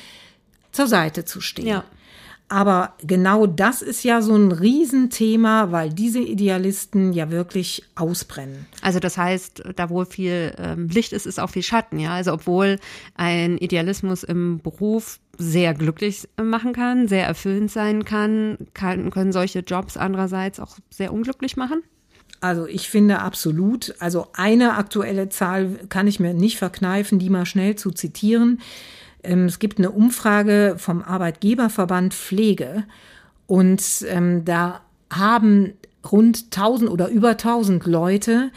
[0.73, 1.67] zur Seite zu stehen.
[1.67, 1.85] Ja.
[2.53, 8.67] Aber genau das ist ja so ein Riesenthema, weil diese Idealisten ja wirklich ausbrennen.
[8.83, 12.13] Also das heißt, da wo viel ähm, Licht ist, ist auch viel Schatten, ja.
[12.13, 12.79] Also obwohl
[13.15, 19.61] ein Idealismus im Beruf sehr glücklich machen kann, sehr erfüllend sein kann, kann können solche
[19.61, 21.83] Jobs andererseits auch sehr unglücklich machen?
[22.43, 23.95] Also ich finde absolut.
[23.99, 28.61] Also eine aktuelle Zahl kann ich mir nicht verkneifen, die mal schnell zu zitieren.
[29.23, 32.85] Ähm, es gibt eine Umfrage vom Arbeitgeberverband Pflege
[33.47, 34.81] und ähm, da
[35.11, 35.75] haben
[36.11, 38.51] rund 1000 oder über 1000 Leute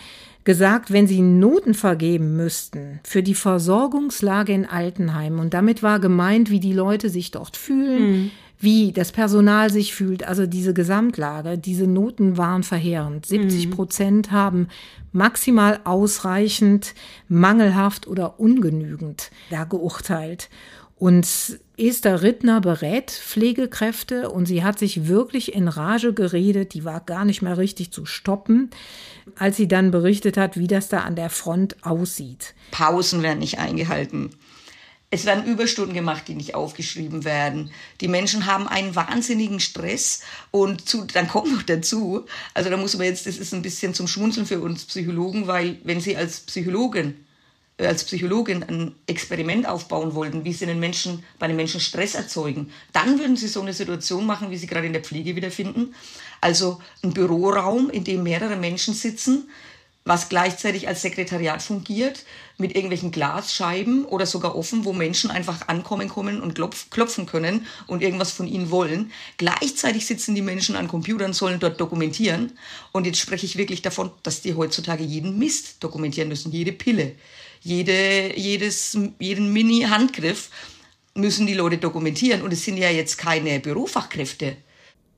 [0.45, 6.51] gesagt, wenn sie Noten vergeben müssten für die Versorgungslage in Altenheimen, und damit war gemeint,
[6.51, 8.32] wie die Leute sich dort fühlen, mhm.
[8.60, 13.26] Wie das Personal sich fühlt, also diese Gesamtlage, diese Noten waren verheerend.
[13.26, 13.72] 70 mhm.
[13.72, 14.68] Prozent haben
[15.12, 16.94] maximal ausreichend,
[17.28, 20.50] mangelhaft oder ungenügend da geurteilt.
[20.98, 27.02] Und Esther Rittner berät Pflegekräfte und sie hat sich wirklich in Rage geredet, die war
[27.02, 28.70] gar nicht mehr richtig zu stoppen,
[29.38, 32.56] als sie dann berichtet hat, wie das da an der Front aussieht.
[32.72, 34.30] Pausen werden nicht eingehalten.
[35.12, 37.72] Es werden Überstunden gemacht, die nicht aufgeschrieben werden.
[38.02, 42.98] Die Menschen haben einen wahnsinnigen Stress und zu, dann kommt noch dazu, also da muss
[42.98, 46.41] man jetzt, das ist ein bisschen zum Schmunzeln für uns Psychologen, weil wenn Sie als
[46.41, 47.26] Psychologin
[47.78, 52.15] äh, als Psychologin ein Experiment aufbauen wollten, wie sie einen Menschen, bei einem Menschen Stress
[52.15, 55.94] erzeugen, dann würden sie so eine Situation machen, wie sie gerade in der Pflege wiederfinden.
[56.41, 59.50] Also ein Büroraum, in dem mehrere Menschen sitzen,
[60.06, 62.26] was gleichzeitig als Sekretariat fungiert,
[62.58, 66.54] mit irgendwelchen Glasscheiben oder sogar offen, wo Menschen einfach ankommen kommen und
[66.91, 69.12] klopfen können und irgendwas von ihnen wollen.
[69.38, 72.54] Gleichzeitig sitzen die Menschen an Computern, sollen dort dokumentieren.
[72.91, 77.15] Und jetzt spreche ich wirklich davon, dass die heutzutage jeden Mist dokumentieren müssen, jede Pille,
[77.62, 80.52] jede, jedes, jeden Mini-Handgriff
[81.15, 82.44] müssen die Leute dokumentieren.
[82.44, 84.56] Und es sind ja jetzt keine Bürofachkräfte.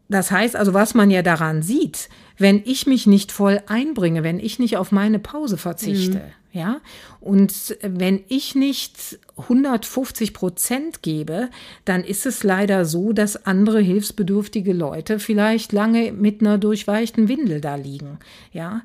[0.10, 4.40] Das heißt also, was man ja daran sieht, wenn ich mich nicht voll einbringe, wenn
[4.40, 6.60] ich nicht auf meine Pause verzichte, mhm.
[6.60, 6.78] ja,
[7.20, 11.50] und wenn ich nicht 150 Prozent gebe,
[11.84, 17.60] dann ist es leider so, dass andere hilfsbedürftige Leute vielleicht lange mit einer durchweichten Windel
[17.60, 18.20] da liegen,
[18.54, 18.84] ja,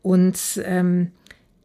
[0.00, 1.12] und ähm,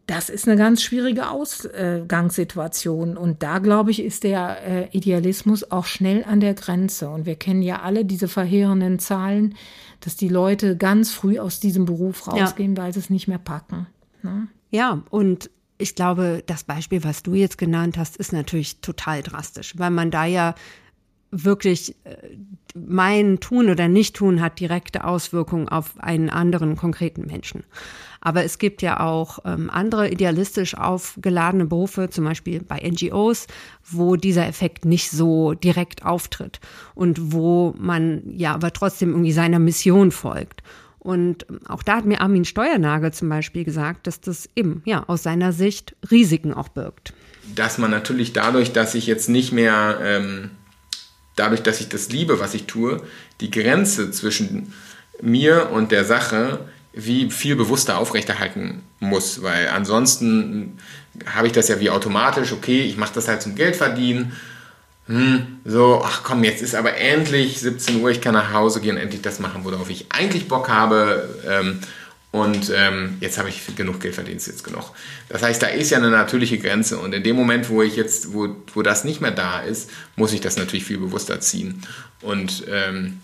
[0.08, 3.18] das ist eine ganz schwierige Ausgangssituation.
[3.18, 7.10] Und da, glaube ich, ist der äh, Idealismus auch schnell an der Grenze.
[7.10, 9.56] Und wir kennen ja alle diese verheerenden Zahlen,
[10.00, 12.84] dass die Leute ganz früh aus diesem Beruf rausgehen, ja.
[12.84, 13.88] weil sie es nicht mehr packen.
[14.24, 14.48] Ne?
[14.72, 19.78] Ja, und ich glaube, das Beispiel, was du jetzt genannt hast, ist natürlich total drastisch,
[19.78, 20.56] weil man da ja
[21.32, 22.16] wirklich äh,
[22.74, 27.66] mein Tun oder Nicht-Tun hat direkte Auswirkungen auf einen anderen konkreten Menschen.
[28.22, 33.48] Aber es gibt ja auch ähm, andere idealistisch aufgeladene Berufe, zum Beispiel bei NGOs,
[33.90, 36.60] wo dieser Effekt nicht so direkt auftritt
[36.96, 40.64] und wo man ja aber trotzdem irgendwie seiner Mission folgt.
[41.08, 45.24] Und auch da hat mir Armin Steuernagel zum Beispiel gesagt, dass das eben ja aus
[45.24, 47.14] seiner Sicht Risiken auch birgt.
[47.56, 50.52] Dass man natürlich dadurch, dass ich jetzt nicht mehr, ähm,
[51.38, 53.02] dadurch, dass ich das liebe, was ich tue,
[53.40, 54.74] die Grenze zwischen
[55.22, 56.60] mir und der Sache
[56.98, 60.78] wie viel bewusster aufrechterhalten muss, weil ansonsten
[61.26, 64.34] habe ich das ja wie automatisch, okay, ich mache das halt zum Geld verdienen.
[65.06, 68.98] Hm, so, ach komm, jetzt ist aber endlich 17 Uhr, ich kann nach Hause gehen,
[68.98, 71.30] endlich das machen, worauf ich eigentlich Bock habe.
[71.48, 71.80] Ähm,
[72.32, 74.92] und ähm, jetzt habe ich genug Geld verdient, jetzt genug.
[75.30, 76.98] Das heißt, da ist ja eine natürliche Grenze.
[76.98, 80.34] Und in dem Moment, wo ich jetzt, wo, wo das nicht mehr da ist, muss
[80.34, 81.82] ich das natürlich viel bewusster ziehen.
[82.22, 83.22] Und ähm,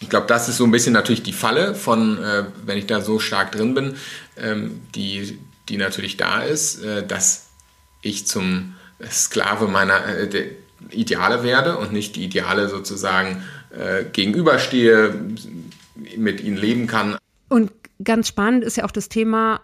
[0.00, 3.00] ich glaube, das ist so ein bisschen natürlich die Falle von, äh, wenn ich da
[3.00, 3.96] so stark drin bin,
[4.36, 7.48] ähm, die, die natürlich da ist, äh, dass
[8.02, 8.74] ich zum
[9.10, 10.50] Sklave meiner äh,
[10.90, 15.14] Ideale werde und nicht die Ideale sozusagen äh, gegenüberstehe,
[16.16, 17.16] mit ihnen leben kann.
[17.48, 19.60] Und ganz spannend ist ja auch das Thema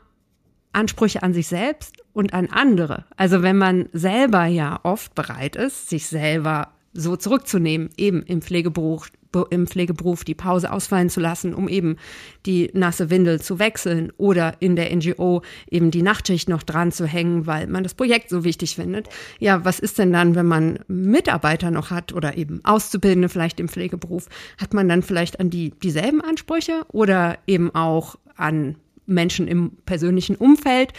[0.72, 3.04] Ansprüche an sich selbst und an andere.
[3.16, 9.10] Also wenn man selber ja oft bereit ist, sich selber so zurückzunehmen, eben im Pflegeberuf,
[9.50, 11.96] im Pflegeberuf die Pause ausfallen zu lassen, um eben
[12.44, 17.06] die nasse Windel zu wechseln oder in der NGO eben die Nachtschicht noch dran zu
[17.06, 19.08] hängen, weil man das Projekt so wichtig findet.
[19.38, 23.68] Ja, was ist denn dann, wenn man Mitarbeiter noch hat oder eben Auszubildende vielleicht im
[23.68, 24.28] Pflegeberuf?
[24.60, 28.76] Hat man dann vielleicht an die dieselben Ansprüche oder eben auch an
[29.06, 30.92] Menschen im persönlichen Umfeld?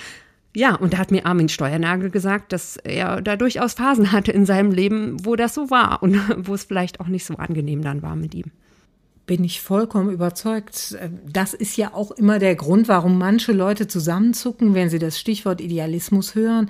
[0.56, 4.46] Ja, und da hat mir Armin Steuernagel gesagt, dass er da durchaus Phasen hatte in
[4.46, 8.02] seinem Leben, wo das so war und wo es vielleicht auch nicht so angenehm dann
[8.02, 8.52] war mit ihm.
[9.26, 10.98] Bin ich vollkommen überzeugt.
[11.32, 15.62] Das ist ja auch immer der Grund, warum manche Leute zusammenzucken, wenn sie das Stichwort
[15.62, 16.70] Idealismus hören,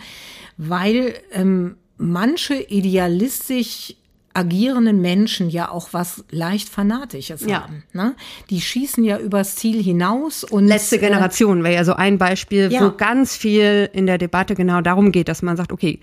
[0.58, 3.96] weil ähm, manche idealistisch
[4.34, 7.63] agierenden Menschen ja auch was leicht Fanatisches ja.
[7.63, 7.84] haben.
[7.93, 8.15] Ne?
[8.50, 12.72] Die schießen ja übers Ziel hinaus und letzte äh, Generation wäre ja so ein Beispiel,
[12.72, 12.82] ja.
[12.82, 16.00] wo ganz viel in der Debatte genau darum geht, dass man sagt, okay,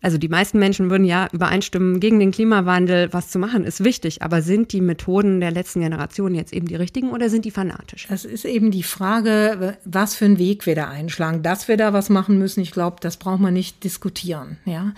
[0.00, 4.22] also die meisten Menschen würden ja übereinstimmen, gegen den Klimawandel was zu machen, ist wichtig.
[4.22, 8.06] Aber sind die Methoden der letzten Generation jetzt eben die richtigen oder sind die fanatisch?
[8.08, 11.42] Das ist eben die Frage, was für einen Weg wir da einschlagen.
[11.42, 14.58] Dass wir da was machen müssen, ich glaube, das braucht man nicht diskutieren.
[14.64, 14.92] Ja,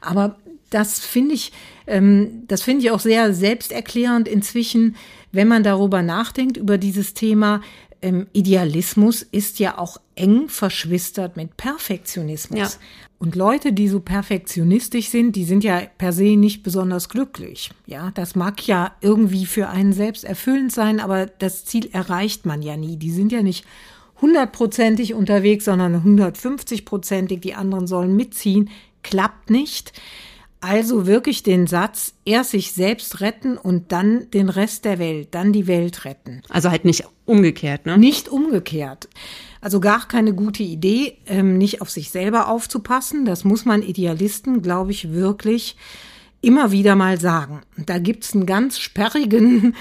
[0.00, 0.36] aber
[0.70, 1.52] das finde ich,
[1.86, 4.96] ähm, das finde ich auch sehr selbsterklärend inzwischen,
[5.32, 7.60] wenn man darüber nachdenkt, über dieses Thema.
[8.02, 12.58] Ähm, Idealismus ist ja auch eng verschwistert mit Perfektionismus.
[12.58, 12.68] Ja.
[13.18, 17.70] Und Leute, die so perfektionistisch sind, die sind ja per se nicht besonders glücklich.
[17.86, 22.60] Ja, das mag ja irgendwie für einen selbst erfüllend sein, aber das Ziel erreicht man
[22.60, 22.96] ja nie.
[22.98, 23.64] Die sind ja nicht
[24.20, 27.40] hundertprozentig unterwegs, sondern 150-prozentig.
[27.40, 28.70] Die anderen sollen mitziehen.
[29.02, 29.92] Klappt nicht.
[30.66, 35.52] Also wirklich den Satz, erst sich selbst retten und dann den Rest der Welt, dann
[35.52, 36.40] die Welt retten.
[36.48, 37.98] Also halt nicht umgekehrt, ne?
[37.98, 39.10] Nicht umgekehrt.
[39.60, 43.26] Also gar keine gute Idee, ähm, nicht auf sich selber aufzupassen.
[43.26, 45.76] Das muss man Idealisten, glaube ich, wirklich
[46.40, 47.60] immer wieder mal sagen.
[47.76, 49.74] Da gibt's einen ganz sperrigen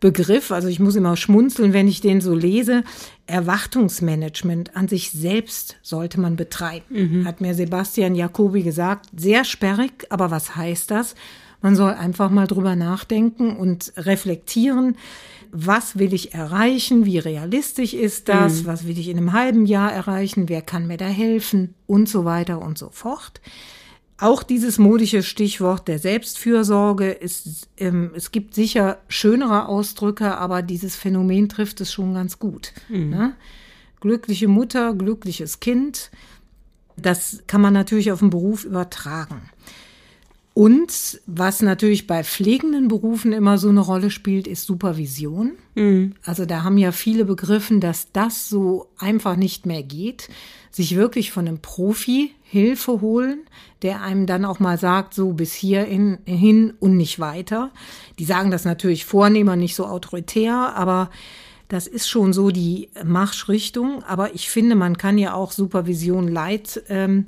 [0.00, 2.84] Begriff, also ich muss immer schmunzeln, wenn ich den so lese.
[3.26, 6.84] Erwartungsmanagement an sich selbst sollte man betreiben,
[7.20, 7.26] mhm.
[7.26, 9.06] hat mir Sebastian Jacobi gesagt.
[9.14, 11.14] Sehr sperrig, aber was heißt das?
[11.62, 14.96] Man soll einfach mal drüber nachdenken und reflektieren.
[15.52, 17.04] Was will ich erreichen?
[17.04, 18.62] Wie realistisch ist das?
[18.62, 18.66] Mhm.
[18.66, 20.48] Was will ich in einem halben Jahr erreichen?
[20.48, 21.74] Wer kann mir da helfen?
[21.86, 23.40] Und so weiter und so fort.
[24.20, 30.94] Auch dieses modische Stichwort der Selbstfürsorge ist, ähm, es gibt sicher schönere Ausdrücke, aber dieses
[30.94, 32.72] Phänomen trifft es schon ganz gut.
[32.90, 33.08] Mhm.
[33.08, 33.34] Ne?
[34.00, 36.10] Glückliche Mutter, glückliches Kind,
[36.96, 39.50] das kann man natürlich auf den Beruf übertragen.
[40.60, 45.52] Und was natürlich bei pflegenden Berufen immer so eine Rolle spielt, ist Supervision.
[45.74, 46.16] Mhm.
[46.22, 50.28] Also da haben ja viele begriffen, dass das so einfach nicht mehr geht.
[50.70, 53.40] Sich wirklich von einem Profi Hilfe holen,
[53.80, 57.70] der einem dann auch mal sagt, so bis hier in, hin und nicht weiter.
[58.18, 61.08] Die sagen das natürlich vornehmer, nicht so autoritär, aber
[61.68, 64.02] das ist schon so die Marschrichtung.
[64.02, 67.24] Aber ich finde, man kann ja auch Supervision Leid ähm,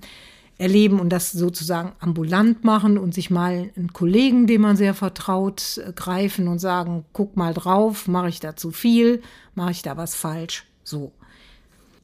[0.62, 5.78] erleben und das sozusagen ambulant machen und sich mal einen Kollegen, dem man sehr vertraut,
[5.78, 9.20] äh, greifen und sagen, guck mal drauf, mache ich da zu viel,
[9.54, 11.12] mache ich da was falsch, so.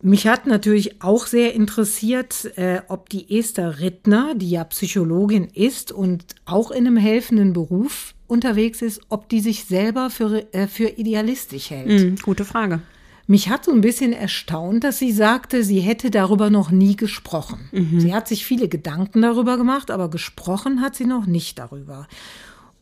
[0.01, 5.91] Mich hat natürlich auch sehr interessiert, äh, ob die Esther Rittner, die ja Psychologin ist
[5.91, 10.89] und auch in einem helfenden Beruf unterwegs ist, ob die sich selber für, äh, für
[10.89, 11.89] idealistisch hält.
[11.89, 12.81] Mhm, gute Frage.
[13.29, 17.69] Mich hat so ein bisschen erstaunt, dass sie sagte, sie hätte darüber noch nie gesprochen.
[17.71, 18.01] Mhm.
[18.01, 22.09] Sie hat sich viele Gedanken darüber gemacht, aber gesprochen hat sie noch nicht darüber.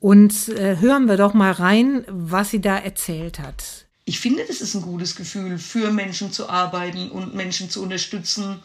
[0.01, 4.61] Und äh, hören wir doch mal rein, was sie da erzählt hat ich finde, das
[4.61, 8.61] ist ein gutes Gefühl, für Menschen zu arbeiten und Menschen zu unterstützen.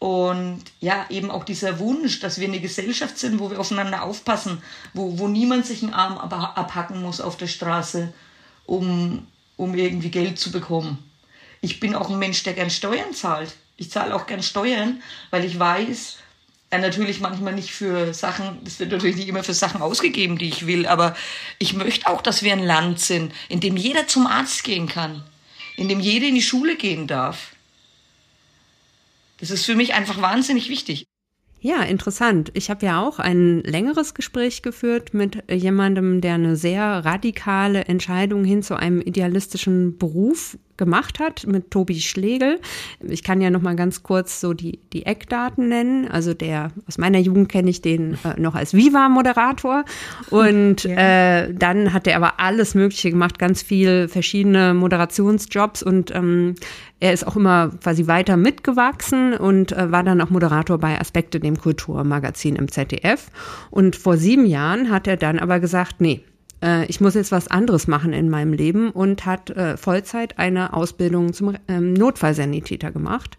[0.00, 4.60] Und ja, eben auch dieser Wunsch, dass wir eine Gesellschaft sind, wo wir aufeinander aufpassen,
[4.92, 8.12] wo, wo niemand sich einen Arm abhacken muss auf der Straße,
[8.66, 9.24] um,
[9.56, 10.98] um irgendwie Geld zu bekommen.
[11.62, 13.54] Ich bin auch ein Mensch, der gern Steuern zahlt.
[13.76, 16.18] Ich zahle auch gern Steuern, weil ich weiß,
[16.72, 20.48] ja, natürlich manchmal nicht für Sachen, das wird natürlich nicht immer für Sachen ausgegeben, die
[20.48, 21.16] ich will, aber
[21.58, 25.22] ich möchte auch, dass wir ein Land sind, in dem jeder zum Arzt gehen kann,
[25.76, 27.52] in dem jeder in die Schule gehen darf.
[29.38, 31.06] Das ist für mich einfach wahnsinnig wichtig.
[31.60, 32.50] Ja, interessant.
[32.54, 38.44] Ich habe ja auch ein längeres Gespräch geführt mit jemandem, der eine sehr radikale Entscheidung
[38.44, 42.60] hin zu einem idealistischen Beruf gemacht hat mit Tobi Schlegel.
[43.00, 46.08] Ich kann ja noch mal ganz kurz so die, die Eckdaten nennen.
[46.08, 49.84] Also der, aus meiner Jugend kenne ich den äh, noch als Viva-Moderator.
[50.30, 51.42] Und ja.
[51.42, 56.54] äh, dann hat er aber alles Mögliche gemacht, ganz viel verschiedene Moderationsjobs und ähm,
[57.02, 61.40] er ist auch immer quasi weiter mitgewachsen und äh, war dann auch Moderator bei Aspekte,
[61.40, 63.30] dem Kulturmagazin im ZDF.
[63.70, 66.22] Und vor sieben Jahren hat er dann aber gesagt, nee,
[66.62, 70.72] äh, ich muss jetzt was anderes machen in meinem Leben und hat äh, Vollzeit eine
[70.72, 73.36] Ausbildung zum ähm, Notfallsanitäter gemacht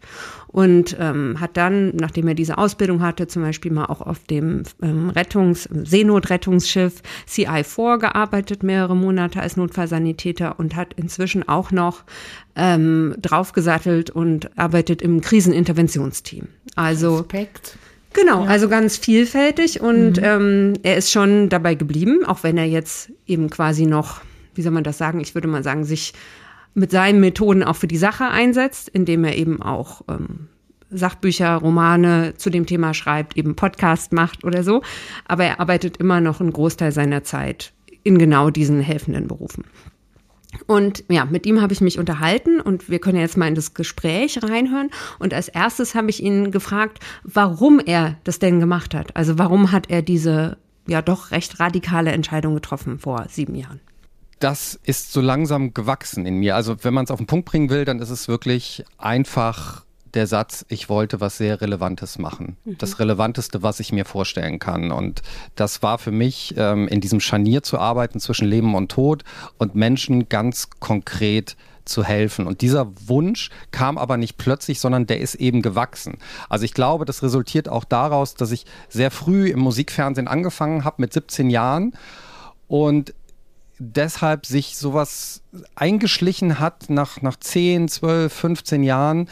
[0.47, 4.63] und ähm, hat dann, nachdem er diese Ausbildung hatte, zum Beispiel mal auch auf dem
[4.83, 12.03] ähm, Rettungs-, Seenotrettungsschiff CI4 gearbeitet, mehrere Monate als Notfallsanitäter und hat inzwischen auch noch
[12.55, 16.49] ähm, draufgesattelt und arbeitet im Kriseninterventionsteam.
[16.75, 17.77] Also Respekt.
[18.13, 18.49] Genau, ja.
[18.49, 20.23] also ganz vielfältig und mhm.
[20.23, 24.21] ähm, er ist schon dabei geblieben, auch wenn er jetzt eben quasi noch,
[24.55, 26.13] wie soll man das sagen, ich würde mal sagen, sich
[26.75, 30.47] mit seinen Methoden auch für die Sache einsetzt, indem er eben auch ähm,
[30.89, 34.81] Sachbücher, Romane zu dem Thema schreibt, eben Podcast macht oder so.
[35.25, 39.65] Aber er arbeitet immer noch einen Großteil seiner Zeit in genau diesen helfenden Berufen.
[40.67, 43.73] Und ja, mit ihm habe ich mich unterhalten und wir können jetzt mal in das
[43.73, 44.89] Gespräch reinhören.
[45.19, 49.15] Und als erstes habe ich ihn gefragt, warum er das denn gemacht hat.
[49.15, 53.79] Also warum hat er diese ja doch recht radikale Entscheidung getroffen vor sieben Jahren?
[54.39, 56.55] Das ist so langsam gewachsen in mir.
[56.55, 59.82] Also wenn man es auf den Punkt bringen will, dann ist es wirklich einfach
[60.13, 62.57] der Satz, ich wollte was sehr Relevantes machen.
[62.65, 62.77] Mhm.
[62.77, 64.91] Das Relevanteste, was ich mir vorstellen kann.
[64.91, 65.21] Und
[65.55, 69.23] das war für mich, ähm, in diesem Scharnier zu arbeiten zwischen Leben und Tod
[69.57, 71.55] und Menschen ganz konkret
[71.85, 72.47] zu helfen.
[72.47, 76.17] Und dieser Wunsch kam aber nicht plötzlich, sondern der ist eben gewachsen.
[76.49, 81.01] Also ich glaube, das resultiert auch daraus, dass ich sehr früh im Musikfernsehen angefangen habe
[81.01, 81.93] mit 17 Jahren
[82.67, 83.13] und
[83.79, 85.41] deshalb sich sowas
[85.75, 89.29] eingeschlichen hat nach, nach 10, 12, 15 Jahren,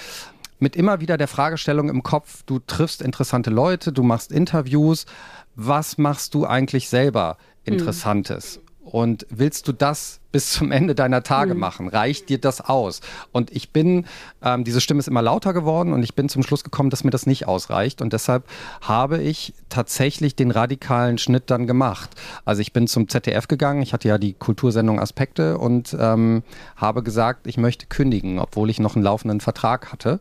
[0.61, 5.05] mit immer wieder der Fragestellung im Kopf, du triffst interessante Leute, du machst Interviews,
[5.55, 7.73] was machst du eigentlich selber hm.
[7.73, 8.57] Interessantes?
[8.57, 8.70] Mhm.
[8.91, 11.59] Und willst du das bis zum Ende deiner Tage mhm.
[11.61, 11.87] machen?
[11.87, 12.99] Reicht dir das aus?
[13.31, 14.05] Und ich bin,
[14.43, 17.09] ähm, diese Stimme ist immer lauter geworden und ich bin zum Schluss gekommen, dass mir
[17.09, 18.01] das nicht ausreicht.
[18.01, 18.43] Und deshalb
[18.81, 22.09] habe ich tatsächlich den radikalen Schnitt dann gemacht.
[22.43, 26.43] Also ich bin zum ZDF gegangen, ich hatte ja die Kultursendung Aspekte und ähm,
[26.75, 30.19] habe gesagt, ich möchte kündigen, obwohl ich noch einen laufenden Vertrag hatte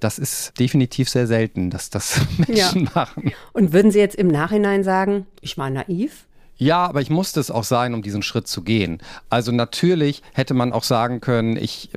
[0.00, 2.90] das ist definitiv sehr selten, dass das Menschen ja.
[2.92, 3.32] machen.
[3.52, 6.26] Und würden Sie jetzt im Nachhinein sagen, ich war naiv?
[6.62, 8.98] Ja, aber ich musste es auch sein, um diesen Schritt zu gehen.
[9.28, 11.90] Also natürlich hätte man auch sagen können, ich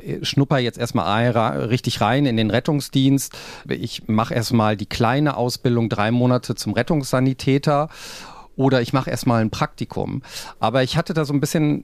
[0.00, 3.32] äh, schnupper jetzt erstmal richtig rein in den Rettungsdienst.
[3.68, 7.88] Ich mache erstmal die kleine Ausbildung drei Monate zum Rettungssanitäter
[8.54, 10.22] oder ich mache erstmal ein Praktikum.
[10.60, 11.82] Aber ich hatte da so ein bisschen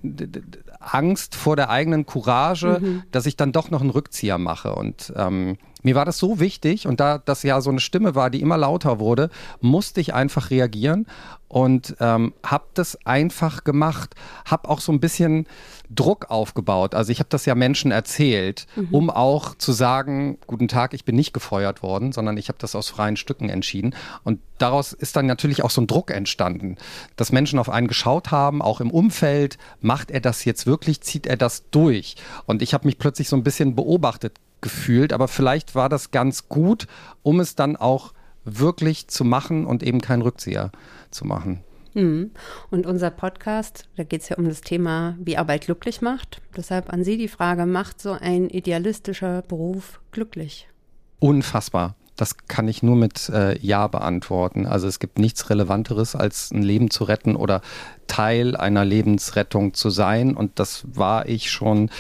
[0.78, 3.02] Angst vor der eigenen Courage, mhm.
[3.10, 4.76] dass ich dann doch noch einen Rückzieher mache.
[4.76, 8.30] Und ähm, mir war das so wichtig und da das ja so eine Stimme war,
[8.30, 11.06] die immer lauter wurde, musste ich einfach reagieren
[11.48, 14.14] und ähm, habe das einfach gemacht,
[14.44, 15.46] habe auch so ein bisschen
[15.90, 16.94] Druck aufgebaut.
[16.94, 18.88] Also ich habe das ja Menschen erzählt, mhm.
[18.90, 22.74] um auch zu sagen, guten Tag, ich bin nicht gefeuert worden, sondern ich habe das
[22.74, 23.94] aus freien Stücken entschieden.
[24.24, 26.76] Und daraus ist dann natürlich auch so ein Druck entstanden,
[27.16, 31.26] dass Menschen auf einen geschaut haben, auch im Umfeld, macht er das jetzt wirklich, zieht
[31.26, 32.16] er das durch?
[32.44, 36.48] Und ich habe mich plötzlich so ein bisschen beobachtet gefühlt, aber vielleicht war das ganz
[36.48, 36.86] gut,
[37.22, 38.12] um es dann auch
[38.44, 40.72] wirklich zu machen und eben keinen Rückzieher
[41.10, 41.62] zu machen.
[41.94, 42.30] Hm.
[42.70, 46.40] Und unser Podcast, da geht es ja um das Thema, wie Arbeit glücklich macht.
[46.56, 50.68] Deshalb an Sie die Frage, macht so ein idealistischer Beruf glücklich?
[51.18, 51.96] Unfassbar.
[52.18, 54.66] Das kann ich nur mit äh, Ja beantworten.
[54.66, 57.62] Also es gibt nichts Relevanteres, als ein Leben zu retten oder
[58.08, 60.34] Teil einer Lebensrettung zu sein.
[60.36, 61.90] Und das war ich schon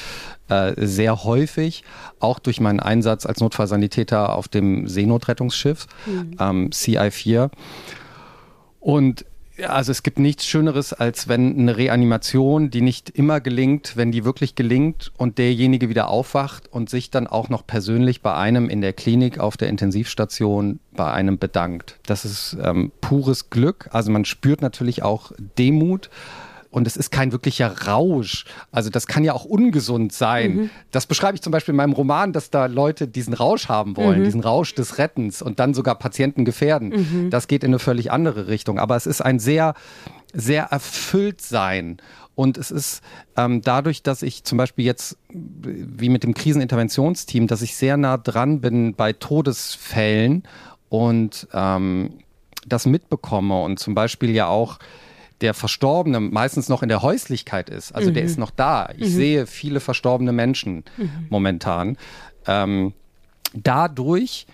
[0.48, 1.84] äh, sehr häufig,
[2.18, 6.36] auch durch meinen Einsatz als Notfallsanitäter auf dem Seenotrettungsschiff mhm.
[6.40, 7.50] ähm, CI4.
[8.80, 9.24] Und
[9.66, 14.24] also es gibt nichts Schöneres, als wenn eine Reanimation, die nicht immer gelingt, wenn die
[14.24, 18.80] wirklich gelingt und derjenige wieder aufwacht und sich dann auch noch persönlich bei einem in
[18.80, 21.98] der Klinik auf der Intensivstation bei einem bedankt.
[22.06, 23.88] Das ist ähm, pures Glück.
[23.92, 26.10] Also man spürt natürlich auch Demut
[26.70, 28.44] und es ist kein wirklicher Rausch.
[28.70, 30.54] Also das kann ja auch ungesund sein.
[30.54, 30.70] Mhm.
[30.90, 34.20] Das beschreibe ich zum Beispiel in meinem Roman, dass da Leute diesen Rausch haben wollen,
[34.20, 34.24] mhm.
[34.24, 36.88] diesen Rausch des Rettens und dann sogar Patienten gefährden.
[36.88, 37.30] Mhm.
[37.30, 38.78] Das geht in eine völlig andere Richtung.
[38.78, 39.74] Aber es ist ein sehr,
[40.34, 41.98] sehr erfüllt sein.
[42.34, 43.02] Und es ist
[43.36, 48.16] ähm, dadurch, dass ich zum Beispiel jetzt, wie mit dem Kriseninterventionsteam, dass ich sehr nah
[48.16, 50.44] dran bin bei Todesfällen
[50.88, 52.10] und ähm,
[52.66, 54.78] das mitbekomme und zum Beispiel ja auch
[55.40, 57.92] der Verstorbene meistens noch in der Häuslichkeit ist.
[57.92, 58.14] Also mhm.
[58.14, 58.90] der ist noch da.
[58.96, 59.14] Ich mhm.
[59.14, 61.26] sehe viele verstorbene Menschen mhm.
[61.28, 61.96] momentan.
[62.46, 62.92] Ähm,
[63.54, 64.46] dadurch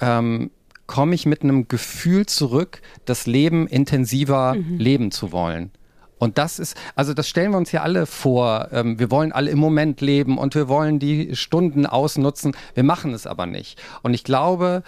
[0.00, 0.50] ähm,
[0.86, 4.78] komme ich mit einem Gefühl zurück, das Leben intensiver mhm.
[4.78, 5.70] leben zu wollen.
[6.18, 8.68] Und das ist, also das stellen wir uns ja alle vor.
[8.72, 12.56] Ähm, wir wollen alle im Moment leben und wir wollen die Stunden ausnutzen.
[12.74, 13.82] Wir machen es aber nicht.
[14.02, 14.84] Und ich glaube,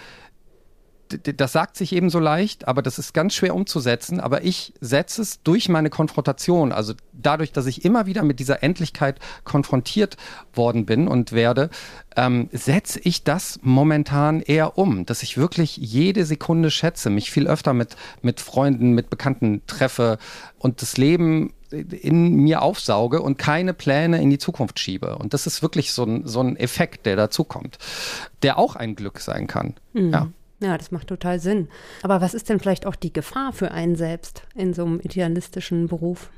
[1.09, 4.19] das sagt sich eben so leicht, aber das ist ganz schwer umzusetzen.
[4.19, 8.63] Aber ich setze es durch meine Konfrontation, also dadurch, dass ich immer wieder mit dieser
[8.63, 10.17] Endlichkeit konfrontiert
[10.53, 11.69] worden bin und werde,
[12.15, 17.47] ähm, setze ich das momentan eher um, dass ich wirklich jede Sekunde schätze, mich viel
[17.47, 20.17] öfter mit, mit Freunden, mit Bekannten treffe
[20.59, 25.17] und das Leben in mir aufsauge und keine Pläne in die Zukunft schiebe.
[25.17, 27.77] Und das ist wirklich so ein, so ein Effekt, der dazukommt,
[28.41, 29.75] der auch ein Glück sein kann.
[29.93, 30.11] Mhm.
[30.11, 30.27] Ja.
[30.59, 31.69] Ja, das macht total Sinn.
[32.01, 35.87] Aber was ist denn vielleicht auch die Gefahr für einen selbst in so einem idealistischen
[35.87, 36.31] Beruf?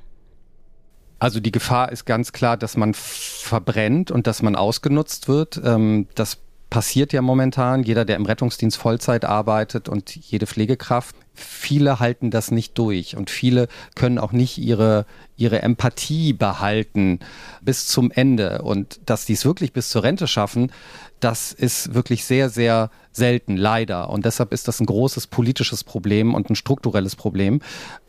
[1.19, 5.59] Also die Gefahr ist ganz klar, dass man verbrennt und dass man ausgenutzt wird.
[5.63, 6.37] Ähm, das
[6.69, 7.83] passiert ja momentan.
[7.83, 13.29] Jeder, der im Rettungsdienst Vollzeit arbeitet und jede Pflegekraft, viele halten das nicht durch und
[13.29, 15.05] viele können auch nicht ihre,
[15.35, 17.19] ihre Empathie behalten
[17.61, 18.61] bis zum Ende.
[18.61, 20.71] Und dass die es wirklich bis zur Rente schaffen,
[21.19, 24.09] das ist wirklich sehr, sehr selten, leider.
[24.09, 27.61] Und deshalb ist das ein großes politisches Problem und ein strukturelles Problem.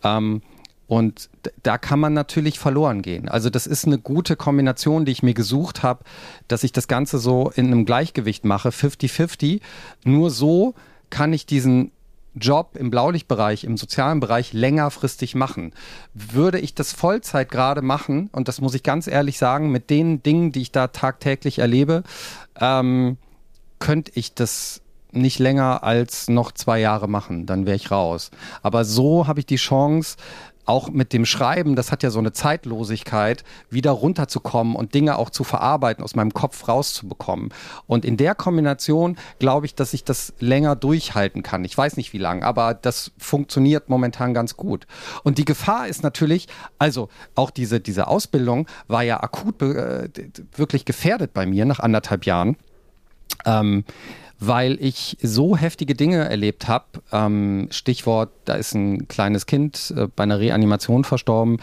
[0.05, 0.43] Ähm,
[0.91, 1.31] und
[1.63, 3.29] da kann man natürlich verloren gehen.
[3.29, 6.03] Also das ist eine gute Kombination, die ich mir gesucht habe,
[6.49, 9.61] dass ich das Ganze so in einem Gleichgewicht mache, 50-50.
[10.03, 10.75] Nur so
[11.09, 11.93] kann ich diesen
[12.35, 15.75] Job im Blaulichtbereich, im sozialen Bereich längerfristig machen.
[16.13, 20.25] Würde ich das Vollzeit gerade machen, und das muss ich ganz ehrlich sagen, mit den
[20.25, 22.03] Dingen, die ich da tagtäglich erlebe,
[22.61, 23.17] ähm,
[23.79, 24.83] könnte ich das
[25.13, 28.31] nicht länger als noch zwei Jahre machen, dann wäre ich raus.
[28.63, 30.17] Aber so habe ich die Chance,
[30.65, 35.31] auch mit dem Schreiben, das hat ja so eine Zeitlosigkeit, wieder runterzukommen und Dinge auch
[35.31, 37.51] zu verarbeiten, aus meinem Kopf rauszubekommen.
[37.87, 41.65] Und in der Kombination glaube ich, dass ich das länger durchhalten kann.
[41.65, 44.87] Ich weiß nicht wie lange, aber das funktioniert momentan ganz gut.
[45.25, 46.49] Und die Gefahr ist natürlich,
[46.79, 50.09] also auch diese, diese Ausbildung war ja akut äh,
[50.55, 52.57] wirklich gefährdet bei mir nach anderthalb Jahren.
[53.45, 53.85] Ähm,
[54.41, 56.87] weil ich so heftige Dinge erlebt habe.
[57.13, 61.59] Ähm, Stichwort, da ist ein kleines Kind äh, bei einer Reanimation verstorben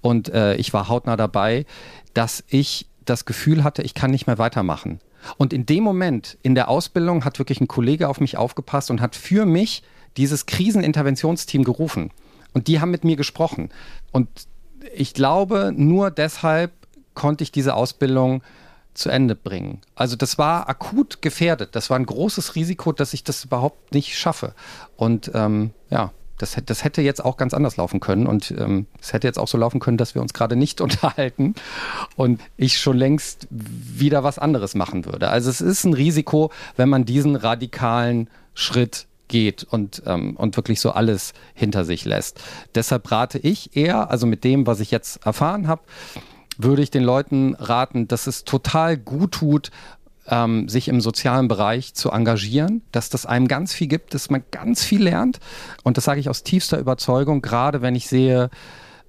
[0.00, 1.66] und äh, ich war hautnah dabei,
[2.14, 5.00] dass ich das Gefühl hatte, ich kann nicht mehr weitermachen.
[5.36, 9.00] Und in dem Moment in der Ausbildung hat wirklich ein Kollege auf mich aufgepasst und
[9.00, 9.82] hat für mich
[10.16, 12.10] dieses Kriseninterventionsteam gerufen.
[12.54, 13.70] Und die haben mit mir gesprochen.
[14.10, 14.28] Und
[14.94, 16.72] ich glaube, nur deshalb
[17.14, 18.42] konnte ich diese Ausbildung
[18.94, 19.80] zu Ende bringen.
[19.94, 21.74] Also das war akut gefährdet.
[21.74, 24.54] Das war ein großes Risiko, dass ich das überhaupt nicht schaffe.
[24.96, 28.26] Und ähm, ja, das, das, hätte jetzt auch ganz anders laufen können.
[28.26, 30.80] Und ähm, es ähm, hätte jetzt auch so laufen können, dass wir uns gerade nicht
[30.82, 31.54] unterhalten
[32.16, 35.28] und ich schon längst wieder was anderes machen würde.
[35.28, 40.80] Also es ist ein Risiko, wenn man diesen radikalen Schritt geht und, ähm, und wirklich
[40.80, 42.40] so alles hinter sich lässt.
[42.74, 45.82] Deshalb rate ich eher, also mit dem, was ich jetzt erfahren habe,
[46.58, 49.70] würde ich den Leuten raten, dass es total gut tut,
[50.26, 54.42] ähm, sich im sozialen Bereich zu engagieren, dass das einem ganz viel gibt, dass man
[54.50, 55.40] ganz viel lernt.
[55.82, 58.50] Und das sage ich aus tiefster Überzeugung, gerade wenn ich sehe,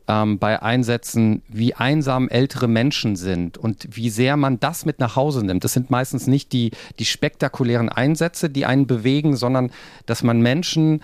[0.07, 5.15] ähm, bei Einsätzen, wie einsam ältere Menschen sind und wie sehr man das mit nach
[5.15, 5.63] Hause nimmt.
[5.63, 9.71] Das sind meistens nicht die, die spektakulären Einsätze, die einen bewegen, sondern
[10.05, 11.01] dass man Menschen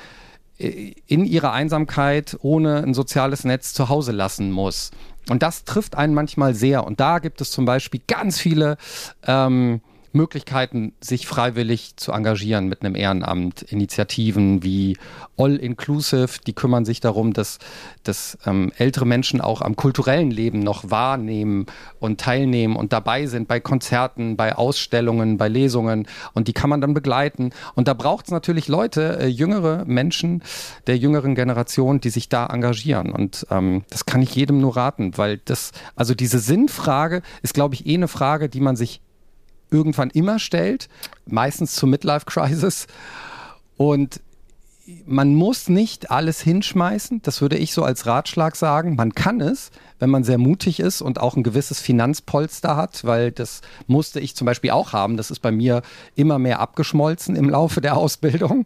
[0.57, 4.91] äh, in ihrer Einsamkeit ohne ein soziales Netz zu Hause lassen muss.
[5.29, 6.85] Und das trifft einen manchmal sehr.
[6.85, 8.77] Und da gibt es zum Beispiel ganz viele
[9.25, 9.81] ähm,
[10.13, 13.61] Möglichkeiten, sich freiwillig zu engagieren mit einem Ehrenamt.
[13.63, 14.97] Initiativen wie
[15.37, 17.59] All Inclusive, die kümmern sich darum, dass,
[18.03, 21.65] dass ähm, ältere Menschen auch am kulturellen Leben noch wahrnehmen
[21.99, 26.81] und teilnehmen und dabei sind bei Konzerten, bei Ausstellungen, bei Lesungen und die kann man
[26.81, 27.51] dann begleiten.
[27.75, 30.43] Und da braucht es natürlich Leute, äh, jüngere Menschen
[30.87, 33.11] der jüngeren Generation, die sich da engagieren.
[33.11, 37.75] Und ähm, das kann ich jedem nur raten, weil das, also diese Sinnfrage ist, glaube
[37.75, 39.01] ich, eh eine Frage, die man sich
[39.71, 40.89] irgendwann immer stellt,
[41.25, 42.87] meistens zur Midlife Crisis.
[43.77, 44.21] Und
[45.05, 48.95] man muss nicht alles hinschmeißen, das würde ich so als Ratschlag sagen.
[48.95, 53.31] Man kann es, wenn man sehr mutig ist und auch ein gewisses Finanzpolster hat, weil
[53.31, 55.17] das musste ich zum Beispiel auch haben.
[55.17, 55.81] Das ist bei mir
[56.15, 58.65] immer mehr abgeschmolzen im Laufe der Ausbildung,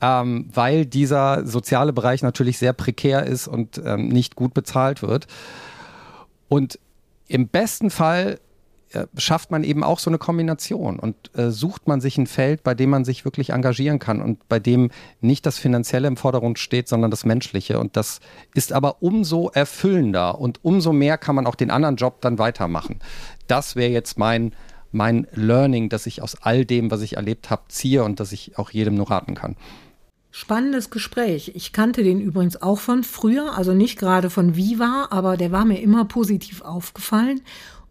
[0.00, 5.26] ähm, weil dieser soziale Bereich natürlich sehr prekär ist und ähm, nicht gut bezahlt wird.
[6.48, 6.78] Und
[7.28, 8.38] im besten Fall
[9.16, 12.74] schafft man eben auch so eine Kombination und äh, sucht man sich ein Feld, bei
[12.74, 16.88] dem man sich wirklich engagieren kann und bei dem nicht das Finanzielle im Vordergrund steht,
[16.88, 17.78] sondern das Menschliche.
[17.78, 18.20] Und das
[18.54, 23.00] ist aber umso erfüllender und umso mehr kann man auch den anderen Job dann weitermachen.
[23.48, 24.52] Das wäre jetzt mein,
[24.92, 28.56] mein Learning, dass ich aus all dem, was ich erlebt habe, ziehe und dass ich
[28.58, 29.56] auch jedem nur raten kann.
[30.38, 31.52] Spannendes Gespräch.
[31.54, 35.64] Ich kannte den übrigens auch von früher, also nicht gerade von Viva, aber der war
[35.64, 37.40] mir immer positiv aufgefallen.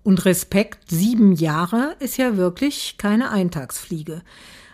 [0.06, 4.22] Und Respekt, sieben Jahre ist ja wirklich keine Eintagsfliege.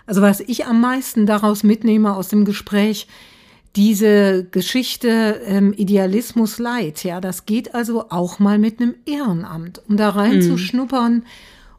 [0.06, 3.08] Also was ich am meisten daraus mitnehme aus dem Gespräch,
[3.78, 9.96] diese Geschichte ähm, Idealismus Leid, ja, das geht also auch mal mit einem Ehrenamt, um
[9.96, 11.24] da reinzuschnuppern, mhm.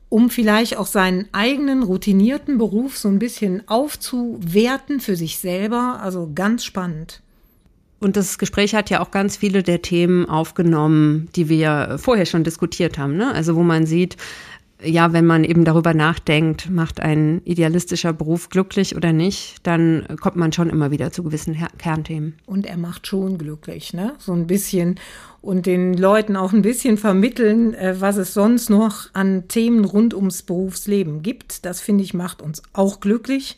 [0.09, 6.01] um vielleicht auch seinen eigenen routinierten Beruf so ein bisschen aufzuwerten für sich selber.
[6.01, 7.21] Also ganz spannend.
[8.03, 12.43] Und das Gespräch hat ja auch ganz viele der Themen aufgenommen, die wir vorher schon
[12.43, 13.17] diskutiert haben.
[13.17, 13.33] Ne?
[13.33, 14.17] Also wo man sieht,
[14.83, 20.35] ja, wenn man eben darüber nachdenkt, macht ein idealistischer Beruf glücklich oder nicht, dann kommt
[20.35, 22.35] man schon immer wieder zu gewissen Her Kernthemen.
[22.45, 24.15] Und er macht schon glücklich, ne?
[24.19, 24.99] So ein bisschen.
[25.41, 30.13] Und den Leuten auch ein bisschen vermitteln, äh, was es sonst noch an Themen rund
[30.13, 31.65] ums Berufsleben gibt.
[31.65, 33.57] Das finde ich macht uns auch glücklich.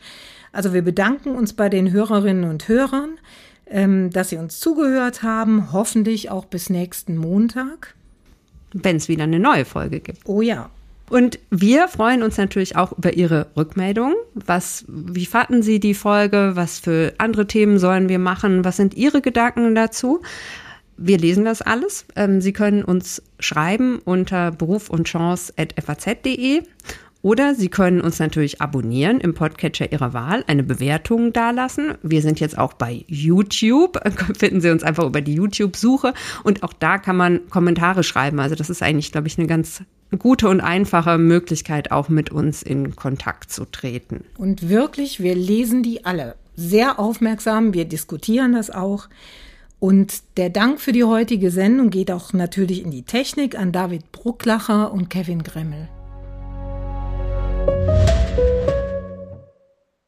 [0.53, 3.19] Also wir bedanken uns bei den Hörerinnen und Hörern
[3.67, 5.73] dass Sie uns zugehört haben.
[5.73, 7.95] Hoffentlich auch bis nächsten Montag.
[8.73, 10.21] Wenn es wieder eine neue Folge gibt.
[10.27, 10.71] Oh ja.
[11.11, 14.15] Und wir freuen uns natürlich auch über Ihre Rückmeldung.
[14.35, 16.53] Was, wie fanden Sie die Folge?
[16.55, 18.65] Was für andere Themen sollen wir machen?
[18.65, 20.23] Was sind Ihre Gedanken dazu?
[20.97, 22.07] Wir lesen das alles.
[22.17, 26.63] Ähm, Sie können uns schreiben unter berufundchance.faz.de
[27.25, 31.95] oder Sie können uns natürlich abonnieren im Podcatcher Ihrer Wahl, eine Bewertung dalassen.
[32.03, 33.99] Wir sind jetzt auch bei YouTube.
[34.39, 36.13] Finden Sie uns einfach über die YouTube-Suche.
[36.43, 38.41] Und auch da kann man Kommentare schreiben.
[38.41, 39.83] Also das ist eigentlich, glaube ich, eine ganz
[40.19, 44.27] gute und einfache Möglichkeit, auch mit uns in Kontakt zu treten.
[44.37, 47.73] Und wirklich, wir lesen die alle sehr aufmerksam.
[47.73, 49.09] Wir diskutieren das auch.
[49.81, 54.13] Und der Dank für die heutige Sendung geht auch natürlich in die Technik an David
[54.13, 55.89] Brucklacher und Kevin Gremmel.
[57.67, 57.94] Thank you